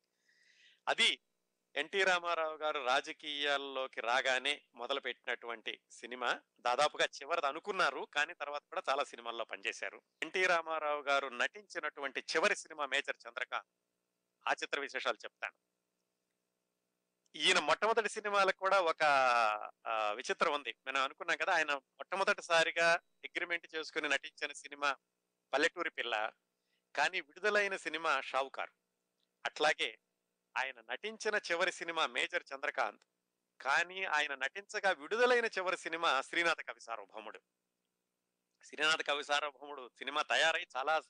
అది 0.89 1.21
ఎన్టీ 1.75 2.05
రామారావు 2.05 2.57
గారు 2.57 2.85
రాజకీయాల్లోకి 2.87 4.01
రాగానే 4.01 4.63
మొదలుపెట్టినటువంటి 4.75 5.81
సినిమా 5.91 6.41
దాదాపుగా 6.61 7.05
చివరిది 7.05 7.47
అనుకున్నారు 7.47 8.09
కానీ 8.15 8.35
తర్వాత 8.35 8.63
కూడా 8.63 8.83
చాలా 8.91 9.05
సినిమాల్లో 9.05 9.45
పనిచేశారు. 9.45 10.03
ఎన్టీ 10.23 10.43
రామారావు 10.47 11.03
గారు 11.03 11.29
నటించినటువంటి 11.29 12.21
చివరి 12.21 12.57
సినిమా 12.57 12.87
మేజర్ 12.87 13.17
చంద్రకాంత్ 13.29 13.73
ఆ 14.49 14.53
చిత్ర 14.53 14.81
విశేషాలు 14.81 15.17
చెప్తాను. 15.17 15.57
ఈయన 17.37 17.59
మొట్టమొదటి 17.59 18.09
సినిమాలకు 18.09 18.59
కూడా 18.59 18.81
ఒక 18.81 19.03
విచిత్రం 20.15 20.55
ఉంది. 20.55 20.75
మనం 20.87 21.01
అనుకున్నాం 21.03 21.37
కదా 21.37 21.53
ఆయన 21.53 21.75
మొట్టమొదటిసారిగా 21.75 22.89
అగ్రిమెంట్ 23.25 23.67
చేసుకుని 23.75 24.09
నటించిన 24.09 24.53
సినిమా 24.53 24.97
పల్లెటూరి 25.53 25.91
పిల్ల 25.91 26.33
కానీ 26.97 27.21
విడుదలైన 27.21 27.77
సినిమా 27.77 28.21
షావుకారు. 28.21 28.73
అట్లాగే 29.47 29.99
ఆయన 30.57 30.81
నటించిన 30.91 31.37
చివరి 31.37 31.73
సినిమా 31.73 32.07
మేజర్ 32.07 32.45
చంద్రకాంత్. 32.55 33.05
కానీ 33.61 34.05
ఆయన 34.05 34.35
నటించగా 34.35 34.91
విడుదలైన 34.91 35.47
చివరి 35.47 35.77
సినిమా 35.77 36.23
శ్రీనాథ 36.23 36.61
కవి 36.61 36.81
సార్వభౌముడు 36.81 37.41
శ్రీనాథ 38.65 39.03
కవి 39.03 39.25
సార్వభౌముడు 39.25 39.91
సినిమా 39.99 40.23
తయారై 40.23 40.67
చాలా 40.77 41.01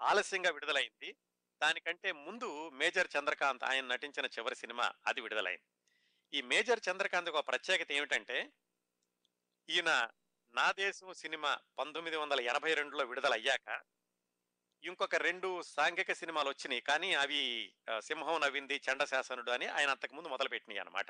ఆలస్యంగా 0.00 0.50
విడుదలైంది. 0.50 1.16
దానికంటే 1.62 2.12
ముందు 2.12 2.68
మేజర్ 2.68 3.08
చంద్రకాంత్ 3.18 3.64
ఆయన 3.64 3.86
నటించిన 3.86 4.26
చివరి 4.26 4.54
సినిమా 4.54 4.92
అది 5.06 5.20
విడుదలైంది. 5.20 5.70
ఈ 6.34 6.42
మేజర్ 6.42 6.80
చంద్రకాంత్ 6.90 7.30
ఒక 7.30 7.48
ప్రత్యేకత 7.48 7.92
ఏమిటంటే 7.92 8.52
ఈయన 9.68 10.10
నా 10.54 10.72
దేశం 10.72 11.12
సినిమా 11.12 11.58
పంతొమ్మిది 11.78 12.16
వందల 12.16 12.40
ఎనభై 12.40 12.74
రెండులో 12.74 13.04
విడుదలయ్యాక 13.04 13.82
ఇంకొక 14.84 15.14
రెండు 15.14 15.62
సాంఘిక 15.62 16.12
సినిమాలు 16.12 16.48
వచ్చినాయి 16.48 16.80
కానీ 16.80 17.14
అవి 17.14 17.74
సింహం 18.00 18.40
నవ్వింది 18.40 18.80
చండశాసనుడు 18.90 19.50
అని 19.50 19.66
ఆయన 19.66 19.90
అంతకుముందు 19.90 20.28
మొదలుపెట్టినాయి 20.28 20.80
అన్నమాట. 20.80 21.06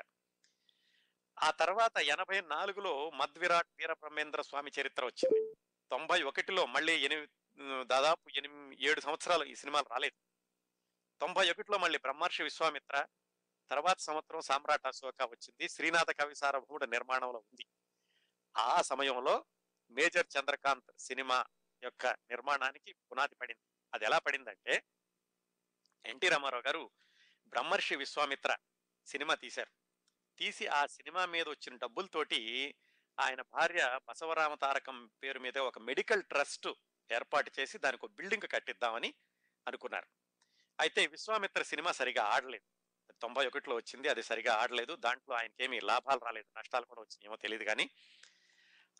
ఆ 1.39 1.51
తర్వాత 1.51 1.97
ఎనభై 1.97 2.41
నాలుగులో 2.41 3.09
మద్విరాట్ 3.09 3.67
వీరబ్రహ్మేంద్ర 3.79 4.41
స్వామి 4.41 4.71
చరిత్ర 4.79 5.05
వచ్చింది. 5.05 5.55
తొంభై 5.91 6.23
ఒకటిలో 6.23 6.65
మళ్ళీ 6.65 6.95
ఎనిమిది 6.97 7.31
దాదాపు 7.83 8.37
ఎనిమిది 8.37 8.85
ఏడు 8.85 8.99
సంవత్సరాలు 8.99 9.43
ఈ 9.43 9.55
సినిమాలు 9.55 9.85
రాలేదు. 9.91 10.15
తొంభై 11.21 11.49
ఒకటిలో 11.51 11.77
మళ్ళీ 11.77 11.97
బ్రహ్మర్షి 11.97 12.43
విశ్వామిత్ర 12.43 13.07
తర్వాత 13.69 13.99
సంవత్సరం 13.99 14.41
సామ్రాట్ 14.41 14.87
అశోక 14.87 15.23
వచ్చింది 15.23 15.69
శ్రీనాథ 15.69 16.11
కవి 16.11 16.35
నిర్మాణంలో 16.87 17.39
ఉంది. 17.39 17.65
ఆ 18.57 18.81
సమయంలో 18.81 19.45
మేజర్ 19.91 20.27
చంద్రకాంత్ 20.39 20.91
సినిమా 20.99 21.45
యొక్క 21.85 22.07
నిర్మాణానికి 22.07 22.93
పునాది 22.93 23.35
పడింది. 23.35 23.61
అది 23.93 24.05
ఎలా 24.05 24.17
పడిందంటే 24.17 24.83
ఎన్టీ 26.05 26.29
రామారావు 26.29 26.63
గారు 26.67 26.91
బ్రహ్మర్షి 27.47 27.95
విశ్వామిత్ర 27.95 28.57
సినిమా 29.05 29.35
తీశారు. 29.35 29.71
తీసి 30.39 30.67
ఆ 30.67 30.85
సినిమా 30.85 31.25
మీద 31.25 31.47
వచ్చిన 31.47 31.75
డబ్బులతోటి 31.75 32.75
ఆయన 33.19 33.41
భార్య 33.41 33.99
బసవరామ 34.09 34.53
తారకం 34.53 35.09
పేరు 35.23 35.39
మీద 35.39 35.57
ఒక 35.57 35.79
మెడికల్ 35.79 36.23
ట్రస్ట్ 36.23 36.67
ఏర్పాటు 37.11 37.51
చేసి 37.59 37.77
దానికి 37.77 38.05
ఒక 38.05 38.11
బిల్డింగ్ 38.11 38.47
కట్టిద్దామని 38.51 39.13
అనుకున్నారు. 39.67 40.07
అయితే 40.79 41.07
విశ్వామిత్ర 41.07 41.63
సినిమా 41.63 41.91
సరిగా 41.91 42.23
ఆడలేదు. 42.23 42.65
తొంభై 43.21 43.47
ఒకటిలో 43.47 43.75
వచ్చింది 43.75 44.09
అది 44.09 44.23
సరిగా 44.23 44.53
ఆడలేదు. 44.53 44.95
దాంట్లో 44.95 45.35
ఆయనకేమీ 45.35 45.79
లాభాలు 45.79 46.19
రాలేదు. 46.19 46.59
నష్టాలు 46.59 46.85
కూడా 46.85 47.01
వచ్చినాయేమో 47.01 47.35
తెలియదు 47.35 47.63
కానీ 47.63 47.89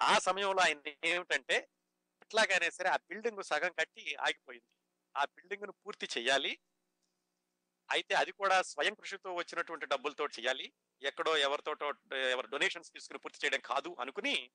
ఆ 0.02 0.20
సమయంలో 0.20 0.62
ఆయన 0.62 0.94
ఏమిటంటే 1.06 1.70
ఎట్లాగైనా 2.26 2.70
సరే 2.70 2.90
ఆ 2.90 2.96
బిల్డింగ్ 2.96 3.44
సగం 3.44 3.72
కట్టి 3.72 4.16
ఆగిపోయింది. 4.16 4.68
ఆ 5.16 5.26
బిల్డింగ్ను 5.26 5.72
పూర్తి 5.72 6.08
చేయాలి 6.18 6.54
అయితే 7.90 8.14
అది 8.16 8.32
కూడా 8.32 8.62
స్వయం 8.62 8.94
కృషితో 8.94 9.34
వచ్చినటువంటి 9.34 9.86
డబ్బులతో 9.86 10.26
చేయాలి 10.26 10.74
ఎక్కడో 11.02 11.38
ఎవరితోటో 11.38 11.88
ఎవరు 12.32 12.48
డొనేషన్స్ 12.48 12.92
తీసుకుని 12.92 13.20
పూర్తి 13.20 13.40
చేయడం 13.44 13.60
కాదు 13.66 13.98
అనుకుని 14.00 14.52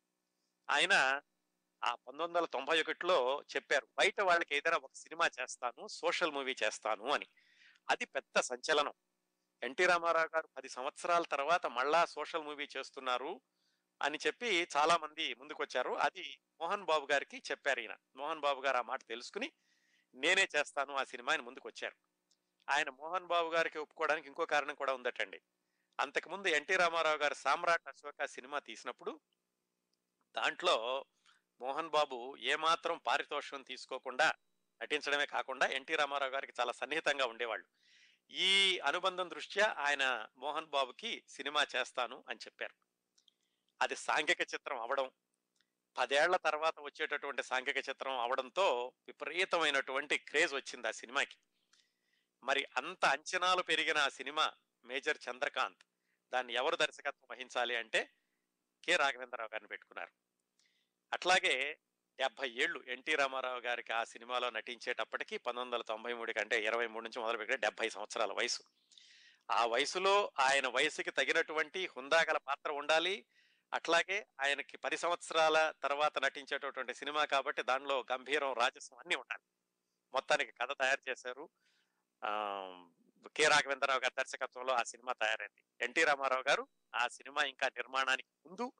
ఆయన 0.69 0.95
ఆ 1.83 1.95
పంతొమ్మిది 1.95 2.23
వందల 2.23 2.45
తొంభై 2.45 2.81
ఒకటిలో 2.81 3.45
చెప్పారు 3.57 3.89
బయట 3.99 4.21
వాళ్ళకి 4.21 4.55
ఏదైనా 4.55 4.77
ఒక 4.77 4.93
సినిమా 4.95 5.31
చేస్తాను 5.41 5.87
సోషల్ 5.89 6.33
మూవీ 6.33 6.57
చేస్తాను 6.63 7.07
అని. 7.13 7.29
అది 7.89 8.05
పెద్ద 8.05 8.41
సంచలనం. 8.41 8.93
ఎన్టీ 9.63 9.87
రామారావు 9.87 10.29
గారు 10.35 10.49
పది 10.57 10.69
సంవత్సరాల 10.69 11.23
తర్వాత 11.23 11.67
మళ్ళా 11.67 12.05
సోషల్ 12.05 12.43
మూవీ 12.43 12.69
చేస్తున్నారు. 12.77 13.41
అని 14.03 14.19
చెప్పి 14.27 14.69
చాలా 14.77 14.97
మంది 14.97 15.35
ముందుకొచ్చారు. 15.35 15.91
అది 15.91 16.41
మోహన్ 16.61 16.85
బాబు 16.85 17.09
గారికి 17.13 17.43
చెప్పారు 17.51 17.81
ఈయన. 17.81 17.97
మోహన్ 18.17 18.41
బాబు 18.41 18.61
గారు 18.61 18.77
ఆ 18.77 18.83
మాట 18.83 19.03
తెలుసుకుని 19.03 19.53
నేనే 20.15 20.49
చేస్తాను 20.57 20.95
ఆ 20.95 21.05
సినిమా 21.05 21.37
ముందుకు 21.37 21.69
వచ్చారు 21.69 21.97
ఆయన 22.71 22.91
మోహన్ 22.91 23.27
బాబు 23.27 23.49
గారికి 23.49 23.79
ఒప్పుకోవడానికి 23.79 24.29
ఇంకో 24.29 24.47
కారణం 24.47 24.75
కూడా 24.75 24.95
ఉందటండి. 24.95 25.43
అంతకుముందు 26.01 26.49
ఎన్టీ 26.49 26.77
రామారావు 26.77 27.17
గారు 27.17 27.35
సామ్రాట్ 27.35 27.89
అశోక 27.89 28.25
సినిమా 28.25 28.59
తీసినప్పుడు 28.59 29.21
దాంట్లో 30.37 31.05
మోహన్ 31.61 31.89
బాబు 31.89 32.37
ఏమాత్రం 32.41 32.99
పారితోషికం 32.99 33.63
తీసుకోకుండా 33.63 34.33
నటించడమే 34.83 35.27
కాకుండా 35.27 35.67
ఎన్టీ 35.67 35.97
రామారావు 35.97 36.31
గారికి 36.31 36.53
చాలా 36.61 36.73
సన్నిహితంగా 36.73 37.27
ఉండేవాళ్ళు. 37.27 37.67
ఈ 38.31 38.79
అనుబంధం 38.79 39.31
దృష్ట్యా 39.31 39.75
ఆయన 39.79 40.29
మోహన్ 40.37 40.67
బాబుకి 40.67 41.25
సినిమా 41.29 41.67
చేస్తాను 41.77 42.25
అని 42.29 42.39
చెప్పారు. 42.39 42.90
అది 43.83 43.97
సాంఘిక 43.97 44.41
చిత్రం 44.41 44.81
అవడం. 44.81 45.11
పదేళ్ళ 45.99 46.37
తర్వాత 46.37 46.81
వచ్చేటటువంటి 46.81 47.43
సాంఘిక 47.43 47.77
చిత్రం 47.77 48.21
అవడంతో 48.21 48.93
విపరీతమైనటువంటి 49.07 50.19
క్రేజ్ 50.19 50.55
వచ్చింది 50.55 50.89
ఆ 50.89 50.91
సినిమాకి. 50.91 51.37
మరి 52.45 52.67
అంత 52.77 53.05
అంచనాలు 53.05 53.63
పెరిగిన 53.63 53.99
ఆ 53.99 54.09
సినిమా 54.09 54.53
మేజర్ 54.85 55.19
చంద్రకాంత్. 55.31 55.85
దాన్ని 56.33 56.55
ఎవరు 56.55 56.77
దర్శకత్వం 56.77 57.29
వహించాలి 57.31 57.77
అంటే 57.77 58.11
కె. 58.85 58.97
రాఘవేంద్రరావు 58.97 59.51
గారిని 59.55 59.69
పెట్టుకున్నారు. 59.69 60.11
అట్లాగే 61.13 61.79
డెబ్బై 62.19 62.51
ఏళ్ళు 62.51 62.85
ఎన్టీ 62.87 63.15
రామారావు 63.15 63.61
గారికి 63.61 63.93
ఆ 63.93 64.05
సినిమాలో 64.05 64.51
నటించేటప్పటికి 64.51 65.39
పంతొమ్మిది 65.39 65.77
వందల 65.77 65.83
తొంభై 65.83 66.13
మూడు 66.13 66.33
కంటే 66.33 66.65
ఇరవై 66.65 66.87
మూడు 66.87 67.05
నుంచి 67.05 67.23
మొదలు 67.23 67.37
పెడితే 67.37 67.57
డెబ్బై 67.57 67.89
సంవత్సరాల 67.89 68.33
వయసు. 68.33 68.63
ఆ 69.51 69.67
వయసులో 69.67 70.33
ఆయన 70.41 70.69
వయసుకి 70.69 71.11
తగినటువంటి 71.11 71.87
హుందాగల 71.87 72.37
పాత్ర 72.37 72.73
ఉండాలి. 72.73 73.27
అట్లాగే 73.75 74.27
ఆయనకి 74.41 74.77
పది 74.77 74.97
సంవత్సరాల 74.97 75.73
తర్వాత 75.83 76.19
నటించేటటువంటి 76.19 76.95
సినిమా 76.95 77.25
కాబట్టి 77.25 77.63
దానిలో 77.63 78.05
గంభీరం 78.13 78.53
రాజస్వం 78.53 78.99
అన్ని 78.99 79.17
ఉండాలి. 79.17 79.43
మొత్తానికి 80.15 80.53
కథ 80.53 80.73
తయారు 80.73 81.11
చేశారు. 81.11 81.51
కె. 83.37 83.49
రాఘవేంద్రరావు 83.49 84.01
గారి 84.01 84.15
దర్శకత్వంలో 84.19 84.75
ఆ 84.75 84.83
సినిమా 84.83 85.13
తయారైంది. 85.13 85.85
ఎన్టీ 85.85 86.05
రామారావు 86.05 86.43
గారు 86.49 86.69
ఆ 86.95 87.09
సినిమా 87.09 87.43
ఇంకా 87.43 87.67
నిర్మాణానికి 87.69 88.29
ముందు 88.47 88.73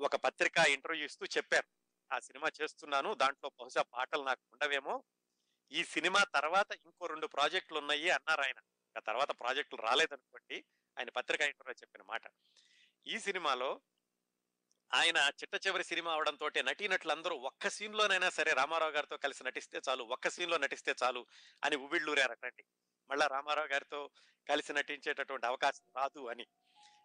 ఒక 0.00 0.16
పత్రిక 0.16 0.58
ఇంటర్వ్యూ 0.58 1.04
ఇస్తూ 1.04 1.26
చెప్పారు. 1.26 1.68
ఆ 2.12 2.18
సినిమా 2.18 2.48
చేస్తున్నాను 2.62 3.14
దాంట్లో 3.14 3.50
బహుశా 3.50 3.82
పాటలు 3.82 4.22
నాకు 4.22 4.40
ఉండవేమో. 4.52 5.04
ఈ 5.72 5.84
సినిమా 5.84 6.24
తర్వాత 6.34 6.72
ఇంకో 6.84 7.06
రెండు 7.06 7.26
ప్రాజెక్టులు 7.26 7.78
ఉన్నాయి 7.78 8.10
అన్నారు 8.10 8.40
ఆయన. 8.40 8.60
ఆ 8.96 9.00
తర్వాత 9.00 9.30
ప్రాజెక్టులు 9.40 9.82
రాలేదనుకోండి 9.82 10.64
ఆయన 10.98 11.08
పత్రికా 11.10 11.44
ఇంటర్వ్యూ 11.44 11.74
చెప్పిన 11.74 12.02
మాట. 12.02 12.22
ఈ 13.08 13.18
సినిమాలో 13.18 13.80
ఆయన 14.94 15.16
చిట్ట 15.16 15.66
చివరి 15.66 15.84
సినిమా 15.84 16.12
అవడంతో 16.12 16.50
నటీనటులందరూ 16.62 17.36
ఒక్క 17.36 17.68
సీన్లోనైనా 17.68 18.30
సరే 18.30 18.52
రామారావు 18.52 18.90
గారితో 18.90 19.16
కలిసి 19.16 19.44
నటిస్తే 19.44 19.80
చాలు 19.88 20.02
ఒక్క 20.02 20.28
సీన్లో 20.28 20.56
నటిస్తే 20.58 20.94
చాలు 21.02 21.26
అని 21.64 21.76
ఉవిళ్ళూరారటండి 21.76 22.64
మళ్ళా 23.10 23.26
రామారావు 23.26 23.66
గారితో 23.66 24.10
కలిసి 24.48 24.72
నటించేటటువంటి 24.72 25.46
అవకాశం 25.46 25.84
రాదు 25.96 26.26
అని. 26.26 26.46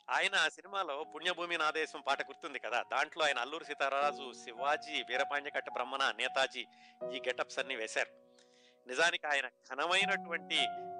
ఆయన 0.09 0.35
ఆ 0.35 0.49
సినిమాలో 0.49 1.03
పుణ్యభూమి 1.03 1.57
నాదేశం 1.57 2.01
పాట 2.01 2.21
గుర్తుంది 2.21 2.59
కదా? 2.59 2.83
దాంట్లో 2.91 3.25
ఆయన 3.25 3.39
అల్లూరు 3.39 3.63
సీతారాజు 3.63 4.33
శివాజీ 4.33 5.03
వీరపాండ్యకట్ట 5.03 5.69
బ్రహ్మణ 5.69 6.11
నేతాజీ 6.11 6.61
ఈ 7.13 7.21
గెటప్స్ 7.27 7.59
అన్ని 7.59 7.75
వేశారు. 7.75 8.11
నిజానికి 8.87 9.27
ఆయన 9.27 9.47
ఘనమైనటువంటి 9.47 10.57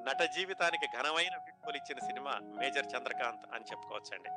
నట 0.09 0.21
జీవితానికి 0.31 0.85
ఘనమైన 0.97 1.35
విడుదల 1.35 1.75
ఇచ్చిన 1.75 1.99
సినిమా 1.99 2.31
మేజర్ 2.31 2.85
చంద్రకాంత్ 2.85 3.55
అని 3.55 3.65
చెప్పుకోవచ్చండి. 3.65 4.29